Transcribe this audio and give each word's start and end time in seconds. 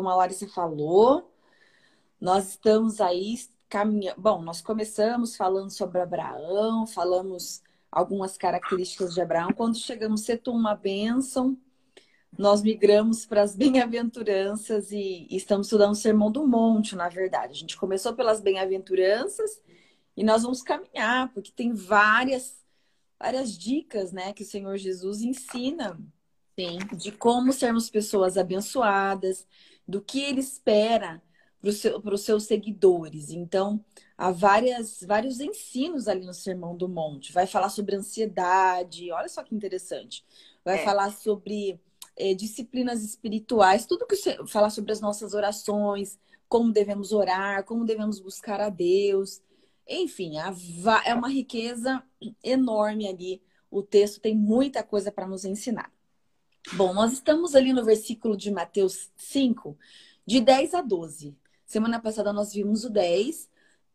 como 0.00 0.08
a 0.08 0.16
Larissa 0.16 0.48
falou, 0.48 1.30
nós 2.18 2.48
estamos 2.48 3.02
aí 3.02 3.36
caminhando. 3.68 4.18
Bom, 4.18 4.40
nós 4.40 4.62
começamos 4.62 5.36
falando 5.36 5.68
sobre 5.68 6.00
Abraão, 6.00 6.86
falamos 6.86 7.62
algumas 7.92 8.38
características 8.38 9.12
de 9.12 9.20
Abraão. 9.20 9.52
Quando 9.52 9.76
chegamos 9.76 10.24
a 10.30 10.50
uma 10.50 10.74
bênção, 10.74 11.54
nós 12.38 12.62
migramos 12.62 13.26
para 13.26 13.42
as 13.42 13.52
bem-aventuranças 13.54 14.90
e, 14.90 15.26
e 15.28 15.36
estamos 15.36 15.66
estudando 15.66 15.92
o 15.92 15.96
Sermão 15.96 16.32
do 16.32 16.48
Monte, 16.48 16.96
na 16.96 17.10
verdade. 17.10 17.52
A 17.52 17.60
gente 17.60 17.76
começou 17.76 18.14
pelas 18.14 18.40
bem-aventuranças 18.40 19.60
e 20.16 20.24
nós 20.24 20.44
vamos 20.44 20.62
caminhar, 20.62 21.30
porque 21.34 21.52
tem 21.52 21.74
várias, 21.74 22.56
várias 23.18 23.52
dicas 23.52 24.12
né, 24.12 24.32
que 24.32 24.44
o 24.44 24.46
Senhor 24.46 24.78
Jesus 24.78 25.20
ensina 25.20 26.00
Sim. 26.58 26.78
de 26.96 27.12
como 27.12 27.52
sermos 27.52 27.90
pessoas 27.90 28.38
abençoadas, 28.38 29.46
do 29.90 30.00
que 30.00 30.22
ele 30.22 30.40
espera 30.40 31.22
para 31.60 31.72
seu, 31.72 31.98
os 31.98 32.22
seus 32.22 32.44
seguidores. 32.44 33.30
Então, 33.30 33.84
há 34.16 34.30
várias, 34.30 35.02
vários 35.02 35.40
ensinos 35.40 36.08
ali 36.08 36.24
no 36.24 36.32
Sermão 36.32 36.76
do 36.76 36.88
Monte. 36.88 37.32
Vai 37.32 37.46
falar 37.46 37.68
sobre 37.68 37.96
ansiedade, 37.96 39.12
olha 39.12 39.28
só 39.28 39.42
que 39.42 39.54
interessante. 39.54 40.24
Vai 40.64 40.80
é. 40.80 40.84
falar 40.84 41.10
sobre 41.12 41.80
é, 42.16 42.34
disciplinas 42.34 43.02
espirituais, 43.02 43.86
tudo 43.86 44.06
que 44.06 44.16
você 44.16 44.38
falar 44.46 44.70
sobre 44.70 44.92
as 44.92 45.00
nossas 45.00 45.34
orações, 45.34 46.18
como 46.48 46.72
devemos 46.72 47.12
orar, 47.12 47.64
como 47.64 47.84
devemos 47.84 48.20
buscar 48.20 48.60
a 48.60 48.70
Deus. 48.70 49.42
Enfim, 49.86 50.34
é 51.04 51.14
uma 51.14 51.28
riqueza 51.28 52.02
enorme 52.42 53.08
ali. 53.08 53.42
O 53.70 53.82
texto 53.82 54.20
tem 54.20 54.36
muita 54.36 54.82
coisa 54.82 55.12
para 55.12 55.26
nos 55.26 55.44
ensinar. 55.44 55.92
Bom, 56.74 56.94
nós 56.94 57.12
estamos 57.12 57.54
ali 57.54 57.72
no 57.72 57.84
versículo 57.84 58.36
de 58.36 58.50
Mateus 58.50 59.10
5, 59.16 59.76
de 60.26 60.40
10 60.40 60.74
a 60.74 60.82
12. 60.82 61.36
Semana 61.66 62.00
passada 62.00 62.32
nós 62.32 62.52
vimos 62.52 62.84
o 62.84 62.90
10 62.90 63.48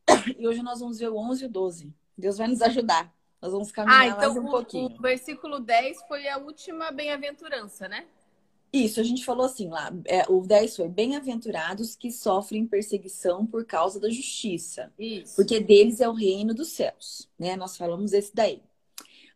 e 0.37 0.47
hoje 0.47 0.61
nós 0.61 0.79
vamos 0.79 0.99
ver 0.99 1.09
o 1.09 1.17
11 1.17 1.43
e 1.43 1.47
o 1.47 1.49
12. 1.49 1.93
Deus 2.17 2.37
vai 2.37 2.47
nos 2.47 2.61
ajudar. 2.61 3.13
Nós 3.41 3.51
vamos 3.51 3.71
caminhar 3.71 4.01
ah, 4.01 4.07
então 4.07 4.33
mais 4.33 4.35
um 4.37 4.47
o, 4.47 4.51
pouquinho. 4.51 4.97
O 4.97 5.01
versículo 5.01 5.59
10 5.59 6.01
foi 6.07 6.27
a 6.27 6.37
última 6.37 6.91
bem-aventurança, 6.91 7.87
né? 7.87 8.05
Isso, 8.73 8.99
a 8.99 9.03
gente 9.03 9.23
falou 9.23 9.45
assim 9.45 9.69
lá. 9.69 9.93
É, 10.05 10.25
o 10.29 10.41
10 10.41 10.75
foi 10.75 10.89
bem-aventurados 10.89 11.95
que 11.95 12.11
sofrem 12.11 12.65
perseguição 12.65 13.45
por 13.45 13.63
causa 13.65 13.99
da 13.99 14.09
justiça. 14.09 14.91
Isso. 14.99 15.35
Porque 15.35 15.59
deles 15.59 16.01
é 16.01 16.09
o 16.09 16.13
reino 16.13 16.53
dos 16.53 16.69
céus. 16.69 17.29
Né? 17.39 17.55
Nós 17.55 17.77
falamos 17.77 18.11
esse 18.11 18.35
daí. 18.35 18.61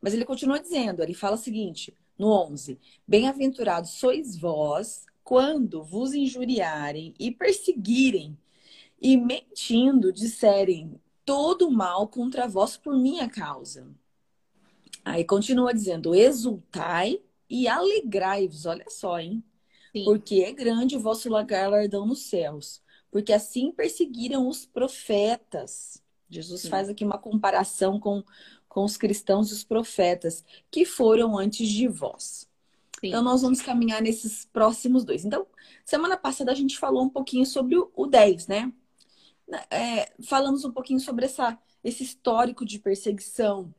Mas 0.02 0.14
ele 0.14 0.26
continua 0.26 0.60
dizendo, 0.60 1.04
ele 1.04 1.14
fala 1.14 1.36
o 1.36 1.40
seguinte, 1.40 1.94
no 2.20 2.28
11: 2.28 2.78
Bem-aventurados 3.08 3.92
sois 3.92 4.38
vós 4.38 5.06
quando 5.24 5.82
vos 5.82 6.14
injuriarem 6.14 7.16
e 7.18 7.32
perseguirem 7.32 8.38
e 9.02 9.16
mentindo 9.16 10.12
disserem 10.12 11.00
todo 11.26 11.72
mal 11.72 12.08
contra 12.08 12.48
vós 12.48 12.76
por 12.76 12.98
minha 12.98 13.30
causa. 13.30 13.88
Aí 15.06 15.24
continua 15.24 15.74
dizendo: 15.74 16.14
exultai 16.14 17.22
e 17.50 17.68
alegrai-vos. 17.68 18.66
Olha 18.66 18.86
só, 18.90 19.20
hein? 19.20 19.44
Sim. 19.92 20.04
Porque 20.04 20.44
é 20.44 20.52
grande 20.52 20.96
o 20.96 21.00
vosso 21.00 21.30
galardão 21.46 22.06
nos 22.06 22.24
céus. 22.24 22.82
Porque 23.10 23.34
assim 23.34 23.72
perseguiram 23.72 24.48
os 24.48 24.66
profetas. 24.66 26.02
Jesus 26.30 26.62
Sim. 26.62 26.70
faz 26.70 26.90
aqui 26.90 27.04
uma 27.04 27.18
comparação 27.18 28.00
com, 28.00 28.24
com 28.70 28.86
os 28.86 28.96
cristãos 28.96 29.50
e 29.50 29.54
os 29.54 29.64
profetas 29.64 30.46
que 30.72 30.86
foram 30.86 31.38
antes 31.38 31.68
de 31.68 31.88
vós. 31.88 32.48
Sim. 33.00 33.08
Então, 33.08 33.24
nós 33.24 33.42
vamos 33.42 33.62
caminhar 33.62 34.02
nesses 34.02 34.46
próximos 34.46 35.04
dois. 35.04 35.26
Então, 35.26 35.48
semana 35.84 36.16
passada 36.16 36.52
a 36.52 36.56
gente 36.56 36.78
falou 36.78 37.04
um 37.04 37.10
pouquinho 37.10 37.46
sobre 37.46 37.76
o, 37.76 37.92
o 37.96 38.06
10, 38.06 38.48
né? 38.48 38.72
É, 39.72 40.12
falamos 40.22 40.64
um 40.64 40.72
pouquinho 40.72 41.00
sobre 41.00 41.26
essa, 41.26 41.58
esse 41.84 42.04
histórico 42.04 42.64
de 42.64 42.78
perseguição, 42.78 43.74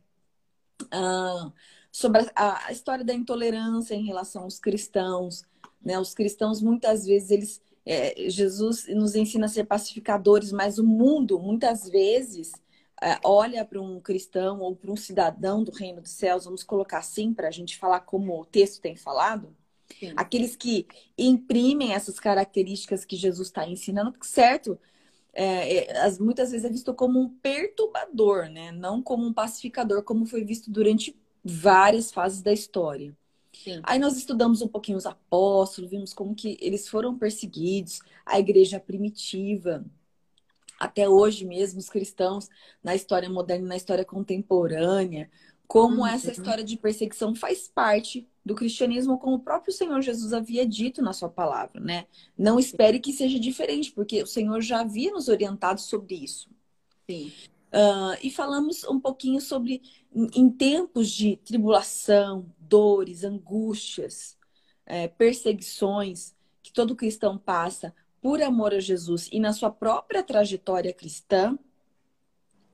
uh, 0.87 1.53
sobre 1.93 2.29
a, 2.35 2.67
a, 2.67 2.73
história 2.73 3.05
da 3.05 3.15
intolerância 3.15 3.95
em 3.95 4.05
relação 4.05 4.43
aos 4.43 4.59
cristãos. 4.59 5.45
Né? 5.81 5.99
Os 5.99 6.15
cristãos, 6.15 6.61
muitas 6.61 7.07
vezes, 7.07 7.31
eles. 7.31 7.63
É, 7.87 8.29
Jesus 8.29 8.87
nos 8.89 9.15
ensina 9.15 9.47
a 9.47 9.49
ser 9.49 9.65
pacificadores, 9.65 10.53
mas 10.53 10.79
o 10.79 10.85
mundo, 10.85 11.39
muitas 11.39 11.89
vezes, 11.89 12.53
olha 13.25 13.65
para 13.65 13.81
um 13.81 14.01
cristão 14.01 14.61
ou 14.61 14.77
para 14.77 14.91
um 14.91 14.97
cidadão 14.97 15.65
do 15.65 15.73
reino 15.73 16.01
dos 16.01 16.11
céus, 16.11 16.45
vamos 16.45 16.63
colocar 16.63 16.99
assim, 16.99 17.33
para 17.33 17.49
a 17.49 17.51
gente 17.51 17.79
falar 17.79 18.01
como 18.01 18.41
o 18.41 18.45
texto 18.45 18.81
tem 18.81 18.95
falado, 18.95 19.55
Sim. 19.99 20.13
aqueles 20.17 20.55
que 20.55 20.87
imprimem 21.17 21.93
essas 21.93 22.21
características 22.21 23.05
que 23.05 23.17
Jesus 23.17 23.49
está 23.49 23.67
ensinando, 23.67 24.15
certo? 24.23 24.79
É, 25.33 25.91
é, 25.97 26.11
muitas 26.19 26.51
vezes 26.51 26.65
é 26.65 26.69
visto 26.69 26.93
como 26.93 27.21
um 27.21 27.29
perturbador, 27.29 28.49
né? 28.49 28.73
Não 28.73 29.03
como 29.03 29.27
um 29.27 29.33
pacificador, 29.33 30.03
como 30.03 30.27
foi 30.27 30.45
visto 30.45 30.71
durante 30.71 31.17
várias 31.43 32.11
fases 32.11 32.43
da 32.43 32.53
história. 32.53 33.17
Sim. 33.53 33.81
Aí 33.83 33.99
nós 33.99 34.17
estudamos 34.17 34.63
um 34.63 34.69
pouquinho 34.69 34.99
os 34.99 35.07
apóstolos, 35.07 35.91
vimos 35.91 36.13
como 36.13 36.35
que 36.35 36.57
eles 36.61 36.89
foram 36.89 37.17
perseguidos, 37.19 38.01
a 38.25 38.39
igreja 38.39 38.81
primitiva, 38.81 39.85
até 40.81 41.07
hoje 41.07 41.45
mesmo 41.45 41.79
os 41.79 41.91
cristãos 41.91 42.49
na 42.83 42.95
história 42.95 43.29
moderna, 43.29 43.69
na 43.69 43.77
história 43.77 44.05
contemporânea, 44.05 45.31
como 45.69 45.99
uhum. 45.99 46.07
essa 46.07 46.33
história 46.33 46.65
de 46.65 46.77
perseguição 46.77 47.35
faz 47.35 47.69
parte 47.69 48.27
do 48.45 48.55
cristianismo, 48.57 49.19
como 49.19 49.37
o 49.37 49.41
próprio 49.41 49.73
Senhor 49.73 50.01
Jesus 50.01 50.33
havia 50.33 50.67
dito 50.67 51.03
na 51.03 51.13
sua 51.13 51.29
palavra, 51.29 51.81
né? 51.81 52.07
Não 52.37 52.59
espere 52.59 52.99
que 52.99 53.13
seja 53.13 53.39
diferente, 53.39 53.93
porque 53.93 54.23
o 54.23 54.27
Senhor 54.27 54.61
já 54.63 54.81
havia 54.81 55.13
nos 55.13 55.29
orientado 55.29 55.81
sobre 55.81 56.17
isso. 56.17 56.51
Sim. 57.09 57.31
Uh, 57.69 58.19
e 58.21 58.31
falamos 58.31 58.83
um 58.85 58.99
pouquinho 58.99 59.41
sobre 59.41 59.81
em 60.13 60.51
tempos 60.51 61.09
de 61.09 61.37
tribulação, 61.37 62.53
dores, 62.59 63.23
angústias, 63.23 64.37
é, 64.85 65.07
perseguições 65.07 66.35
que 66.63 66.73
todo 66.73 66.97
cristão 66.97 67.39
passa, 67.39 67.95
por 68.21 68.43
amor 68.43 68.75
a 68.75 68.81
Jesus 68.81 69.29
e 69.33 69.41
na 69.41 69.53
sua 69.53 69.71
própria 69.71 70.23
trajetória 70.23 70.93
cristã, 70.93 71.59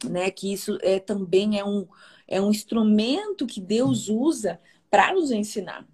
né, 0.05 0.31
que 0.31 0.53
isso 0.53 0.79
é 0.83 0.99
também 0.99 1.59
é 1.59 1.65
um, 1.65 1.87
é 2.27 2.41
um 2.41 2.51
instrumento 2.51 3.47
que 3.47 3.61
Deus 3.61 4.09
usa 4.09 4.61
para 4.91 5.13
nos 5.13 5.31
ensinar. 5.31 5.87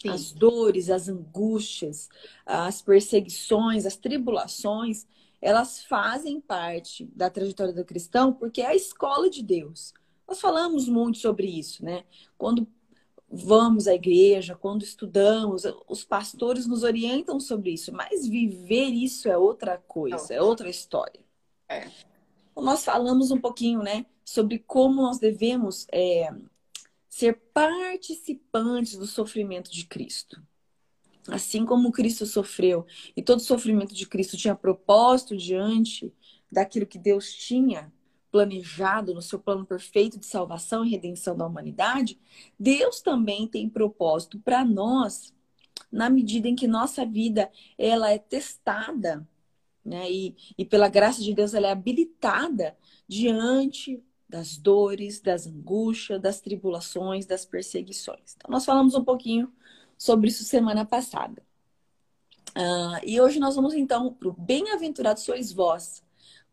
Sim. 0.00 0.08
As 0.08 0.32
dores, 0.32 0.90
as 0.90 1.08
angústias, 1.08 2.08
as 2.44 2.82
perseguições, 2.82 3.86
as 3.86 3.96
tribulações, 3.96 5.06
elas 5.40 5.82
fazem 5.82 6.40
parte 6.40 7.04
da 7.14 7.30
trajetória 7.30 7.72
do 7.72 7.84
cristão 7.84 8.32
porque 8.32 8.60
é 8.60 8.66
a 8.66 8.74
escola 8.74 9.30
de 9.30 9.42
Deus. 9.42 9.92
Nós 10.26 10.40
falamos 10.40 10.88
muito 10.88 11.18
sobre 11.18 11.46
isso, 11.46 11.84
né? 11.84 12.04
Quando 12.36 12.66
vamos 13.34 13.88
à 13.88 13.94
igreja, 13.94 14.54
quando 14.54 14.82
estudamos, 14.82 15.64
os 15.88 16.04
pastores 16.04 16.66
nos 16.66 16.82
orientam 16.82 17.40
sobre 17.40 17.72
isso, 17.72 17.92
mas 17.92 18.26
viver 18.26 18.88
isso 18.90 19.28
é 19.28 19.36
outra 19.36 19.76
coisa, 19.76 20.32
é 20.32 20.40
outra 20.40 20.68
história. 20.68 21.20
É. 21.68 21.88
Então, 22.52 22.62
nós 22.62 22.84
falamos 22.84 23.30
um 23.30 23.40
pouquinho, 23.40 23.82
né, 23.82 24.06
sobre 24.24 24.60
como 24.60 25.02
nós 25.02 25.18
devemos 25.18 25.86
é, 25.92 26.32
ser 27.08 27.34
participantes 27.52 28.96
do 28.96 29.06
sofrimento 29.06 29.70
de 29.70 29.84
Cristo. 29.86 30.40
Assim 31.28 31.64
como 31.64 31.90
Cristo 31.90 32.26
sofreu 32.26 32.86
e 33.16 33.22
todo 33.22 33.40
sofrimento 33.40 33.94
de 33.94 34.06
Cristo 34.06 34.36
tinha 34.36 34.54
propósito 34.54 35.36
diante 35.36 36.12
daquilo 36.52 36.86
que 36.86 36.98
Deus 36.98 37.32
tinha 37.32 37.92
planejado 38.34 39.14
no 39.14 39.22
seu 39.22 39.38
plano 39.38 39.64
perfeito 39.64 40.18
de 40.18 40.26
salvação 40.26 40.84
e 40.84 40.90
redenção 40.90 41.36
da 41.36 41.46
humanidade, 41.46 42.18
Deus 42.58 43.00
também 43.00 43.46
tem 43.46 43.68
propósito 43.68 44.40
para 44.40 44.64
nós, 44.64 45.32
na 45.90 46.10
medida 46.10 46.48
em 46.48 46.56
que 46.56 46.66
nossa 46.66 47.06
vida 47.06 47.48
ela 47.78 48.10
é 48.10 48.18
testada, 48.18 49.24
né? 49.84 50.10
E, 50.10 50.34
e 50.58 50.64
pela 50.64 50.88
graça 50.88 51.22
de 51.22 51.32
Deus 51.32 51.54
ela 51.54 51.68
é 51.68 51.70
habilitada 51.70 52.76
diante 53.06 54.02
das 54.28 54.56
dores, 54.56 55.20
das 55.20 55.46
angústias, 55.46 56.20
das 56.20 56.40
tribulações, 56.40 57.26
das 57.26 57.46
perseguições. 57.46 58.34
Então, 58.34 58.50
nós 58.50 58.64
falamos 58.64 58.96
um 58.96 59.04
pouquinho 59.04 59.52
sobre 59.96 60.26
isso 60.26 60.42
semana 60.42 60.84
passada. 60.84 61.40
Uh, 62.56 62.98
e 63.06 63.20
hoje 63.20 63.38
nós 63.38 63.54
vamos 63.54 63.74
então 63.74 64.12
para 64.12 64.28
o 64.28 64.32
Bem-aventurado 64.32 65.20
sois 65.20 65.52
vós, 65.52 66.03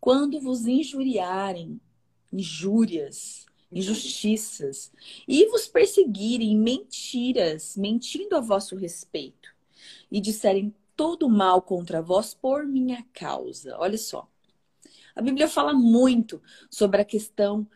quando 0.01 0.41
vos 0.41 0.65
injuriarem, 0.65 1.79
injúrias, 2.33 3.45
injustiças, 3.71 4.91
e 5.27 5.45
vos 5.45 5.67
perseguirem 5.67 6.57
mentiras, 6.57 7.77
mentindo 7.77 8.35
a 8.35 8.41
vosso 8.41 8.75
respeito, 8.75 9.55
e 10.11 10.19
disserem 10.19 10.75
todo 10.95 11.29
mal 11.29 11.61
contra 11.61 12.01
vós 12.01 12.33
por 12.33 12.65
minha 12.65 13.05
causa. 13.13 13.77
Olha 13.77 13.97
só. 13.97 14.27
A 15.15 15.21
Bíblia 15.21 15.47
fala 15.47 15.73
muito 15.73 16.41
sobre 16.69 16.99
a 17.01 17.05
questão 17.05 17.67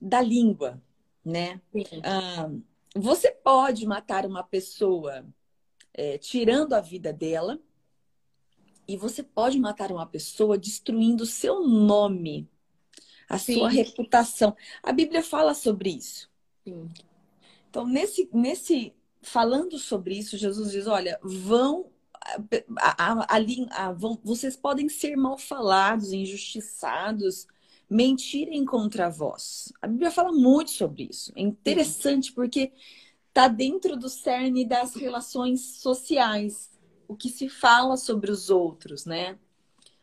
da 0.00 0.22
língua, 0.22 0.82
né? 1.24 1.60
Ah, 2.02 2.50
você 2.94 3.30
pode 3.30 3.86
matar 3.86 4.24
uma 4.26 4.42
pessoa 4.42 5.24
é, 5.92 6.16
tirando 6.18 6.72
a 6.72 6.80
vida 6.80 7.12
dela, 7.12 7.60
E 8.92 8.96
você 8.96 9.22
pode 9.22 9.58
matar 9.58 9.90
uma 9.90 10.04
pessoa 10.04 10.58
destruindo 10.58 11.24
o 11.24 11.26
seu 11.26 11.66
nome, 11.66 12.46
a 13.26 13.38
Sim. 13.38 13.54
sua 13.54 13.70
reputação. 13.70 14.54
A 14.82 14.92
Bíblia 14.92 15.22
fala 15.22 15.54
sobre 15.54 15.88
isso. 15.90 16.30
Sim. 16.62 16.90
Então, 17.70 17.86
nesse, 17.86 18.28
nesse 18.34 18.92
falando 19.22 19.78
sobre 19.78 20.18
isso, 20.18 20.36
Jesus 20.36 20.72
diz: 20.72 20.86
olha, 20.86 21.18
vão 21.22 21.86
ali, 23.28 23.66
vão, 23.96 24.18
vocês 24.22 24.56
podem 24.56 24.90
ser 24.90 25.16
mal 25.16 25.38
falados, 25.38 26.12
injustiçados, 26.12 27.46
mentirem 27.88 28.62
contra 28.66 29.08
vós. 29.08 29.72
A 29.80 29.86
Bíblia 29.86 30.10
fala 30.10 30.32
muito 30.32 30.70
sobre 30.70 31.08
isso. 31.10 31.32
É 31.34 31.40
interessante 31.40 32.30
porque 32.30 32.72
está 33.28 33.48
dentro 33.48 33.96
do 33.96 34.10
cerne 34.10 34.66
das 34.66 34.94
relações 34.94 35.78
sociais. 35.78 36.71
O 37.08 37.16
que 37.16 37.28
se 37.28 37.48
fala 37.48 37.96
sobre 37.96 38.30
os 38.30 38.50
outros, 38.50 39.04
né? 39.04 39.38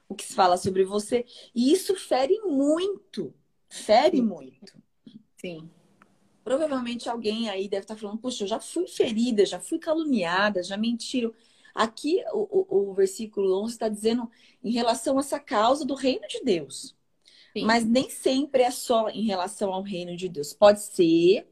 O 0.07 0.15
que 0.15 0.23
se 0.23 0.33
fala 0.33 0.57
sobre 0.57 0.83
você. 0.83 1.25
E 1.53 1.71
isso 1.71 1.95
fere 1.95 2.39
muito. 2.41 3.33
Fere 3.69 4.21
muito. 4.21 4.81
Sim. 5.37 5.69
Provavelmente 6.43 7.07
alguém 7.07 7.49
aí 7.49 7.67
deve 7.67 7.83
estar 7.83 7.95
falando, 7.95 8.17
puxa, 8.17 8.43
eu 8.43 8.47
já 8.47 8.59
fui 8.59 8.87
ferida, 8.87 9.45
já 9.45 9.59
fui 9.59 9.77
caluniada, 9.77 10.63
já 10.63 10.75
mentiram. 10.75 11.33
Aqui 11.75 12.23
o, 12.33 12.65
o, 12.67 12.89
o 12.89 12.93
versículo 12.93 13.61
11 13.63 13.73
está 13.73 13.87
dizendo 13.87 14.29
em 14.63 14.71
relação 14.71 15.17
a 15.17 15.19
essa 15.19 15.39
causa 15.39 15.85
do 15.85 15.93
reino 15.93 16.27
de 16.27 16.43
Deus. 16.43 16.95
Sim. 17.53 17.65
Mas 17.65 17.85
nem 17.85 18.09
sempre 18.09 18.63
é 18.63 18.71
só 18.71 19.09
em 19.09 19.25
relação 19.25 19.71
ao 19.73 19.81
reino 19.81 20.15
de 20.15 20.27
Deus. 20.27 20.53
Pode 20.53 20.81
ser 20.81 21.47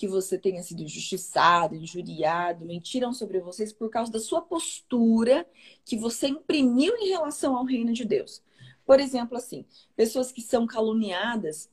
que 0.00 0.08
você 0.08 0.38
tenha 0.38 0.62
sido 0.62 0.82
injustiçado, 0.82 1.74
injuriado, 1.74 2.64
mentiram 2.64 3.12
sobre 3.12 3.38
vocês 3.38 3.70
por 3.70 3.90
causa 3.90 4.10
da 4.10 4.18
sua 4.18 4.40
postura 4.40 5.46
que 5.84 5.94
você 5.94 6.28
imprimiu 6.28 6.96
em 6.96 7.10
relação 7.10 7.54
ao 7.54 7.66
reino 7.66 7.92
de 7.92 8.06
Deus. 8.06 8.42
Por 8.86 8.98
exemplo, 8.98 9.36
assim, 9.36 9.66
pessoas 9.94 10.32
que 10.32 10.40
são 10.40 10.66
caluniadas 10.66 11.68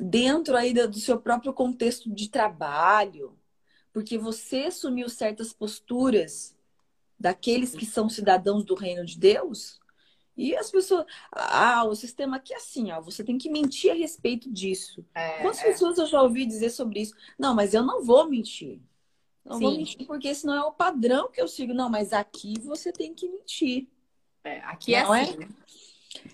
dentro 0.00 0.56
aí 0.56 0.72
do 0.72 0.98
seu 0.98 1.20
próprio 1.20 1.52
contexto 1.52 2.10
de 2.10 2.30
trabalho, 2.30 3.38
porque 3.92 4.16
você 4.16 4.64
assumiu 4.64 5.10
certas 5.10 5.52
posturas 5.52 6.56
daqueles 7.20 7.74
que 7.74 7.84
são 7.84 8.08
cidadãos 8.08 8.64
do 8.64 8.74
reino 8.74 9.04
de 9.04 9.18
Deus, 9.18 9.78
e 10.38 10.56
as 10.56 10.70
pessoas, 10.70 11.04
ah, 11.32 11.82
o 11.84 11.96
sistema 11.96 12.36
aqui 12.36 12.54
é 12.54 12.58
assim, 12.58 12.92
ó, 12.92 13.00
você 13.00 13.24
tem 13.24 13.36
que 13.36 13.50
mentir 13.50 13.90
a 13.90 13.94
respeito 13.94 14.48
disso. 14.48 15.04
É, 15.12 15.42
Quantas 15.42 15.58
é. 15.58 15.64
pessoas 15.64 15.98
eu 15.98 16.06
já 16.06 16.22
ouvi 16.22 16.46
dizer 16.46 16.70
sobre 16.70 17.00
isso? 17.00 17.12
Não, 17.36 17.56
mas 17.56 17.74
eu 17.74 17.82
não 17.82 18.04
vou 18.04 18.30
mentir. 18.30 18.80
Não 19.44 19.56
Sim. 19.56 19.64
vou 19.64 19.76
mentir 19.76 20.06
porque 20.06 20.28
esse 20.28 20.46
não 20.46 20.54
é 20.54 20.62
o 20.62 20.70
padrão 20.70 21.28
que 21.28 21.40
eu 21.40 21.48
sigo. 21.48 21.74
Não, 21.74 21.90
mas 21.90 22.12
aqui 22.12 22.54
você 22.60 22.92
tem 22.92 23.12
que 23.12 23.28
mentir. 23.28 23.88
É, 24.44 24.60
aqui 24.60 24.94
é 24.94 25.02
não 25.02 25.12
é 25.12 25.22
assim. 25.22 25.42
É? 25.42 25.48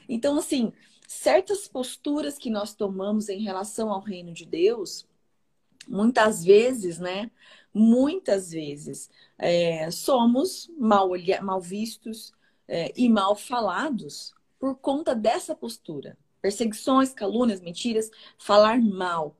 Então, 0.07 0.37
assim, 0.37 0.71
certas 1.09 1.67
posturas 1.67 2.37
que 2.37 2.51
nós 2.51 2.75
tomamos 2.75 3.31
em 3.31 3.43
relação 3.43 3.91
ao 3.91 4.01
reino 4.01 4.35
de 4.35 4.45
Deus, 4.45 5.07
muitas 5.89 6.45
vezes, 6.45 6.99
né? 6.99 7.31
Muitas 7.73 8.51
vezes 8.51 9.09
é, 9.39 9.91
somos 9.91 10.71
mal, 10.77 11.09
mal 11.43 11.61
vistos 11.61 12.35
é, 12.69 12.93
e 12.97 13.09
mal 13.09 13.37
falados 13.37 14.35
por 14.59 14.77
conta 14.77 15.15
dessa 15.15 15.55
postura. 15.55 16.17
Perseguições, 16.41 17.13
calúnias, 17.13 17.61
mentiras, 17.61 18.11
falar 18.39 18.81
mal. 18.81 19.37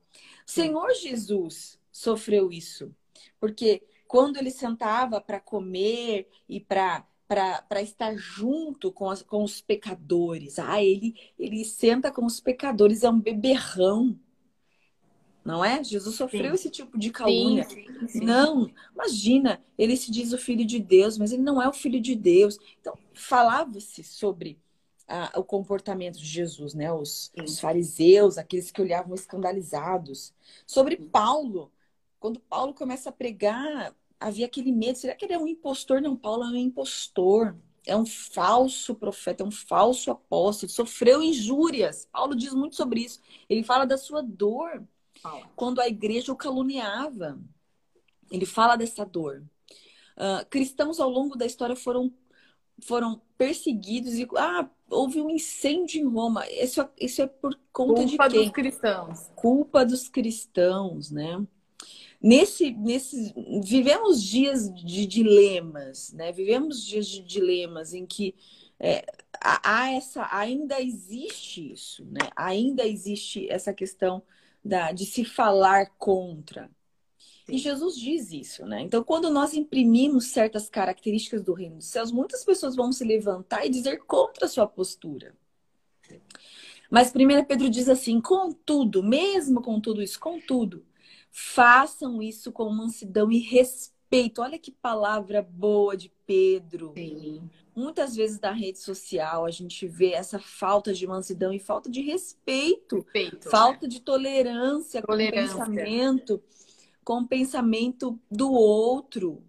O 0.47 0.51
Senhor 0.51 0.93
Jesus 0.93 1.79
sofreu 1.91 2.51
isso, 2.51 2.93
porque 3.39 3.83
quando 4.07 4.37
ele 4.37 4.51
sentava 4.51 5.19
para 5.19 5.39
comer 5.39 6.29
e 6.47 6.59
para 6.59 7.05
para 7.27 7.81
estar 7.81 8.15
junto 8.15 8.91
com, 8.91 9.09
as, 9.09 9.21
com 9.21 9.43
os 9.43 9.59
pecadores. 9.59 10.59
Ah, 10.59 10.81
ele, 10.83 11.15
ele 11.39 11.65
senta 11.65 12.11
com 12.11 12.25
os 12.25 12.39
pecadores, 12.39 13.03
é 13.03 13.09
um 13.09 13.19
beberrão. 13.19 14.15
Não 15.45 15.63
é? 15.63 15.83
Jesus 15.83 16.15
sofreu 16.15 16.49
sim. 16.49 16.55
esse 16.55 16.69
tipo 16.71 16.97
de 16.97 17.11
calúnia. 17.11 17.69
Sim, 17.69 18.07
sim, 18.07 18.19
não, 18.21 18.67
imagina, 18.91 19.63
ele 19.77 19.95
se 19.95 20.09
diz 20.09 20.33
o 20.33 20.39
filho 20.39 20.65
de 20.65 20.79
Deus, 20.79 21.19
mas 21.19 21.31
ele 21.31 21.43
não 21.43 21.61
é 21.61 21.69
o 21.69 21.73
filho 21.73 22.01
de 22.01 22.15
Deus. 22.15 22.57
Então, 22.81 22.97
falava-se 23.13 24.03
sobre 24.03 24.57
ah, 25.07 25.31
o 25.35 25.43
comportamento 25.43 26.17
de 26.17 26.25
Jesus, 26.25 26.73
né? 26.73 26.91
Os, 26.91 27.31
os, 27.39 27.59
fariseus, 27.59 28.39
aqueles 28.39 28.71
que 28.71 28.81
olhavam 28.81 29.13
escandalizados. 29.13 30.33
Sobre 30.65 30.97
Paulo, 30.97 31.71
quando 32.19 32.39
Paulo 32.39 32.73
começa 32.73 33.09
a 33.09 33.13
pregar, 33.13 33.95
havia 34.19 34.47
aquele 34.47 34.71
medo: 34.71 34.97
será 34.97 35.13
que 35.13 35.25
ele 35.25 35.33
é 35.33 35.37
um 35.37 35.47
impostor? 35.47 36.01
Não, 36.01 36.15
Paulo 36.15 36.43
é 36.43 36.47
um 36.47 36.55
impostor. 36.55 37.55
É 37.87 37.95
um 37.95 38.03
falso 38.03 38.95
profeta, 38.95 39.43
é 39.43 39.45
um 39.45 39.51
falso 39.51 40.09
apóstolo, 40.09 40.71
sofreu 40.71 41.21
injúrias. 41.21 42.07
Paulo 42.11 42.35
diz 42.35 42.51
muito 42.51 42.75
sobre 42.75 43.01
isso. 43.01 43.21
Ele 43.47 43.61
fala 43.61 43.85
da 43.85 43.95
sua 43.95 44.23
dor 44.23 44.83
quando 45.55 45.79
a 45.79 45.87
igreja 45.87 46.31
o 46.31 46.35
caluniava. 46.35 47.39
Ele 48.31 48.45
fala 48.45 48.75
dessa 48.75 49.05
dor. 49.05 49.43
Uh, 50.17 50.45
cristãos 50.49 50.99
ao 50.99 51.09
longo 51.09 51.37
da 51.37 51.45
história 51.45 51.75
foram, 51.75 52.11
foram 52.81 53.21
perseguidos 53.37 54.13
e 54.13 54.27
ah, 54.37 54.69
houve 54.89 55.21
um 55.21 55.29
incêndio 55.29 56.01
em 56.01 56.07
Roma. 56.07 56.47
Isso, 56.49 56.87
isso 56.99 57.21
é 57.21 57.27
por 57.27 57.57
conta 57.71 58.01
Culpa 58.03 58.05
de 58.05 58.07
quem? 58.07 58.17
Culpa 58.17 58.29
dos 58.29 58.51
cristãos. 58.51 59.31
Culpa 59.35 59.85
dos 59.85 60.07
cristãos, 60.07 61.11
né? 61.11 61.45
Nesse, 62.21 62.71
nesse, 62.71 63.33
vivemos 63.63 64.23
dias 64.23 64.73
de 64.73 65.05
dilemas, 65.05 66.11
né? 66.13 66.31
Vivemos 66.31 66.83
dias 66.83 67.07
de 67.07 67.21
dilemas 67.21 67.93
em 67.93 68.05
que 68.05 68.33
é, 68.79 69.05
há 69.39 69.91
essa, 69.91 70.27
ainda 70.31 70.81
existe 70.81 71.71
isso, 71.71 72.03
né? 72.05 72.29
Ainda 72.35 72.87
existe 72.87 73.47
essa 73.49 73.73
questão 73.73 74.23
da, 74.65 74.91
de 74.91 75.05
se 75.05 75.23
falar 75.23 75.91
contra. 75.99 76.71
Sim. 77.45 77.53
E 77.53 77.57
Jesus 77.59 77.95
diz 77.95 78.31
isso, 78.31 78.65
né? 78.65 78.81
Então, 78.81 79.03
quando 79.03 79.29
nós 79.29 79.53
imprimimos 79.53 80.31
certas 80.31 80.67
características 80.67 81.43
do 81.43 81.53
reino 81.53 81.77
dos 81.77 81.85
céus, 81.85 82.11
muitas 82.11 82.43
pessoas 82.43 82.75
vão 82.75 82.91
se 82.91 83.03
levantar 83.03 83.63
e 83.63 83.69
dizer 83.69 83.99
contra 84.05 84.45
a 84.45 84.49
sua 84.49 84.65
postura. 84.65 85.35
Mas 86.89 87.13
1 87.13 87.45
Pedro 87.45 87.69
diz 87.69 87.87
assim: 87.87 88.19
contudo, 88.19 89.03
mesmo 89.03 89.61
com 89.61 89.79
tudo 89.79 90.01
isso, 90.01 90.19
contudo, 90.19 90.83
façam 91.29 92.21
isso 92.21 92.51
com 92.51 92.69
mansidão 92.69 93.31
e 93.31 93.39
respeito. 93.39 94.41
Olha 94.41 94.57
que 94.57 94.71
palavra 94.71 95.41
boa 95.41 95.95
de 95.95 96.11
Pedro. 96.25 96.93
Sim. 96.95 97.49
Muitas 97.75 98.15
vezes 98.15 98.39
na 98.39 98.51
rede 98.51 98.79
social 98.79 99.45
a 99.45 99.51
gente 99.51 99.85
vê 99.85 100.13
essa 100.13 100.39
falta 100.39 100.93
de 100.93 101.05
mansidão 101.05 101.51
e 101.51 101.59
falta 101.59 101.89
de 101.89 102.01
respeito, 102.01 103.05
respeito 103.13 103.49
falta 103.49 103.85
né? 103.85 103.89
de 103.89 103.99
tolerância, 103.99 105.01
tolerância, 105.01 105.55
com 105.57 105.61
o 105.61 105.65
pensamento, 105.65 106.43
com 107.03 107.17
o 107.19 107.27
pensamento 107.27 108.19
do 108.31 108.49
outro. 108.49 109.43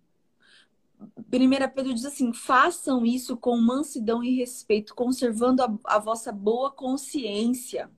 Primeira 1.31 1.69
Pedro 1.69 1.95
diz 1.95 2.05
assim: 2.05 2.33
façam 2.33 3.07
isso 3.07 3.37
com 3.37 3.57
mansidão 3.57 4.25
e 4.25 4.35
respeito, 4.35 4.93
conservando 4.93 5.63
a, 5.63 5.79
a 5.85 5.99
vossa 6.01 6.33
boa 6.33 6.73
consciência, 6.73 7.89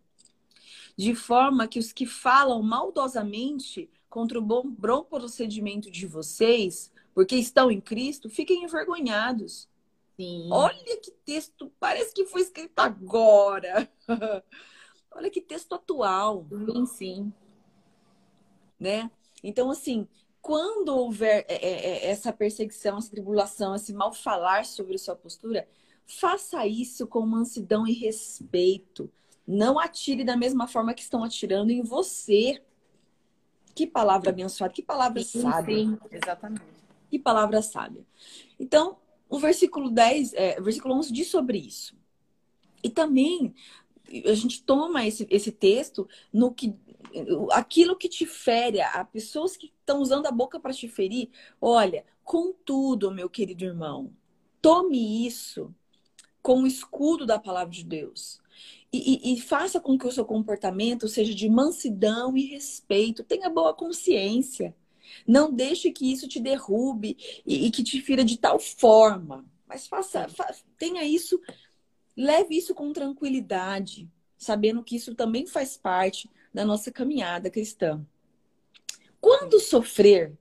de 0.95 1.15
forma 1.15 1.67
que 1.67 1.79
os 1.79 1.91
que 1.91 2.05
falam 2.05 2.63
maldosamente 2.63 3.89
contra 4.11 4.39
o 4.39 4.43
bom, 4.43 4.65
bom 4.67 5.05
procedimento 5.05 5.91
de 5.91 6.07
vocês, 6.07 6.93
porque 7.15 7.37
estão 7.37 7.71
em 7.71 7.81
Cristo, 7.81 8.29
fiquem 8.29 8.65
envergonhados. 8.65 9.69
Sim. 10.19 10.49
Olha 10.51 10.97
que 11.01 11.13
texto, 11.25 11.73
parece 11.79 12.13
que 12.13 12.27
foi 12.27 12.41
escrito 12.41 12.77
agora. 12.81 13.89
Olha 15.13 15.31
que 15.31 15.41
texto 15.41 15.77
atual. 15.77 16.45
Sim, 16.51 16.87
sim. 16.87 17.33
Né? 18.81 19.09
Então, 19.45 19.71
assim, 19.71 20.09
quando 20.43 20.89
houver 20.89 21.47
é, 21.49 21.55
é, 21.55 22.07
é, 22.07 22.11
essa 22.11 22.33
perseguição, 22.33 22.99
essa 22.99 23.11
tribulação, 23.11 23.77
esse 23.77 23.93
mal 23.93 24.13
falar 24.13 24.65
sobre 24.65 24.99
sua 24.99 25.15
postura, 25.15 25.69
faça 26.05 26.67
isso 26.67 27.07
com 27.07 27.25
mansidão 27.25 27.87
e 27.87 27.93
respeito. 27.93 29.09
Não 29.47 29.79
atire 29.79 30.25
da 30.25 30.37
mesma 30.37 30.67
forma 30.67 30.95
que 30.95 31.03
estão 31.03 31.23
atirando 31.23 31.71
em 31.71 31.83
você. 31.83 32.61
Que 33.73 33.87
palavra 33.87 34.31
abençoada, 34.31 34.75
que 34.75 34.83
palavra 34.83 35.23
sim, 35.23 35.43
sábia. 35.43 35.77
Sim, 35.77 35.99
exatamente. 36.11 36.65
Que 37.09 37.21
palavra 37.21 37.63
sábia. 37.63 38.05
Então, 38.59 38.99
o 39.29 39.39
versículo 39.39 39.91
10, 39.91 40.35
é, 40.35 40.61
versículo 40.61 40.95
11 40.95 41.13
diz 41.13 41.29
sobre 41.29 41.59
isso. 41.59 41.97
E 42.83 42.89
também 42.89 43.55
a 44.25 44.35
gente 44.35 44.63
toma 44.63 45.07
esse, 45.07 45.27
esse 45.31 45.53
texto 45.53 46.09
no 46.33 46.53
que 46.53 46.75
aquilo 47.53 47.97
que 47.97 48.09
te 48.09 48.27
fere, 48.27 48.81
a 48.81 49.05
pessoas 49.05 49.57
que 49.57 49.73
estão 49.81 50.01
usando 50.01 50.27
a 50.27 50.33
boca 50.33 50.61
para 50.61 50.75
te 50.75 50.89
ferir, 50.89 51.31
olha, 51.61 52.05
contudo, 52.25 53.11
meu 53.11 53.31
querido 53.31 53.65
irmão, 53.65 54.13
tome 54.61 55.27
isso 55.27 55.75
com 56.43 56.63
o 56.63 56.67
escudo 56.67 57.27
da 57.27 57.39
palavra 57.39 57.73
de 57.73 57.85
Deus. 57.85 58.41
E, 58.93 59.31
e, 59.31 59.35
e, 59.35 59.41
faça 59.41 59.79
com 59.79 59.99
que 59.99 60.07
o 60.07 60.13
seu 60.13 60.25
comportamento 60.25 61.09
seja 61.09 61.35
de 61.35 61.49
mansidão 61.49 62.37
e 62.37 62.47
respeito. 62.47 63.23
Tenha 63.23 63.51
boa 63.51 63.75
consciência. 63.75 64.75
Não 65.27 65.53
deixe 65.53 65.91
que 65.91 66.11
isso 66.11 66.29
te 66.29 66.41
derrube 66.41 67.17
e, 67.47 67.67
e 67.67 67.71
que 67.71 67.83
te 67.83 68.01
fira 68.01 68.25
de 68.25 68.39
tal 68.39 68.59
forma 68.59 69.45
Mas 69.67 69.87
faça, 69.87 70.29
fa, 70.29 70.55
tenha 70.77 71.05
isso, 71.05 71.41
leve 72.17 72.57
isso 72.57 72.75
com 72.75 72.93
tranquilidade, 72.93 74.09
sabendo 74.37 74.83
que 74.83 74.97
isso 74.97 75.15
também 75.15 75.47
faz 75.47 75.77
parte 75.77 76.31
da 76.53 76.65
nossa 76.65 76.91
caminhada 76.91 77.51
cristã. 77.51 78.05
Quando 79.21 79.61
sofrer 79.61 80.37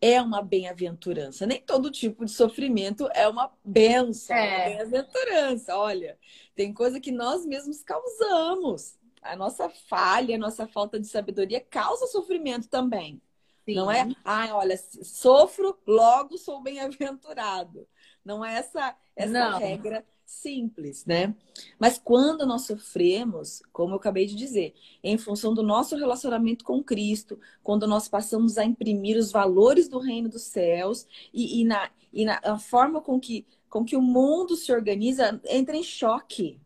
é 0.00 0.20
uma 0.20 0.42
bem-aventurança. 0.42 1.46
Nem 1.46 1.60
todo 1.60 1.90
tipo 1.90 2.24
de 2.24 2.30
sofrimento 2.30 3.08
é 3.14 3.26
uma 3.28 3.52
benção, 3.64 4.36
é. 4.36 4.56
uma 4.56 4.64
bem-aventurança. 4.64 5.76
Olha, 5.76 6.18
tem 6.54 6.72
coisa 6.72 7.00
que 7.00 7.10
nós 7.10 7.44
mesmos 7.46 7.82
causamos. 7.82 8.98
A 9.22 9.34
nossa 9.34 9.68
falha, 9.68 10.36
a 10.36 10.38
nossa 10.38 10.66
falta 10.66 11.00
de 11.00 11.06
sabedoria 11.06 11.60
causa 11.60 12.06
sofrimento 12.06 12.68
também. 12.68 13.20
Sim. 13.66 13.74
Não 13.74 13.90
é, 13.90 14.08
ah, 14.24 14.48
olha, 14.52 14.80
sofro, 15.02 15.76
logo 15.84 16.38
sou 16.38 16.62
bem-aventurado. 16.62 17.86
Não 18.24 18.44
é 18.44 18.54
essa, 18.54 18.96
essa 19.16 19.58
regra 19.58 20.04
simples, 20.24 21.04
né? 21.04 21.34
Mas 21.78 21.98
quando 21.98 22.46
nós 22.46 22.62
sofremos, 22.62 23.62
como 23.72 23.94
eu 23.94 23.96
acabei 23.96 24.26
de 24.26 24.36
dizer, 24.36 24.74
em 25.02 25.18
função 25.18 25.52
do 25.52 25.62
nosso 25.64 25.96
relacionamento 25.96 26.64
com 26.64 26.82
Cristo, 26.82 27.40
quando 27.62 27.86
nós 27.86 28.08
passamos 28.08 28.56
a 28.56 28.64
imprimir 28.64 29.16
os 29.16 29.32
valores 29.32 29.88
do 29.88 29.98
reino 29.98 30.28
dos 30.28 30.42
céus 30.42 31.06
e, 31.32 31.60
e 31.60 31.64
na, 31.64 31.90
e 32.12 32.24
na 32.24 32.58
forma 32.58 33.00
com 33.00 33.18
que, 33.18 33.46
com 33.68 33.84
que 33.84 33.96
o 33.96 34.02
mundo 34.02 34.56
se 34.56 34.72
organiza, 34.72 35.40
entra 35.44 35.76
em 35.76 35.82
choque. 35.82 36.60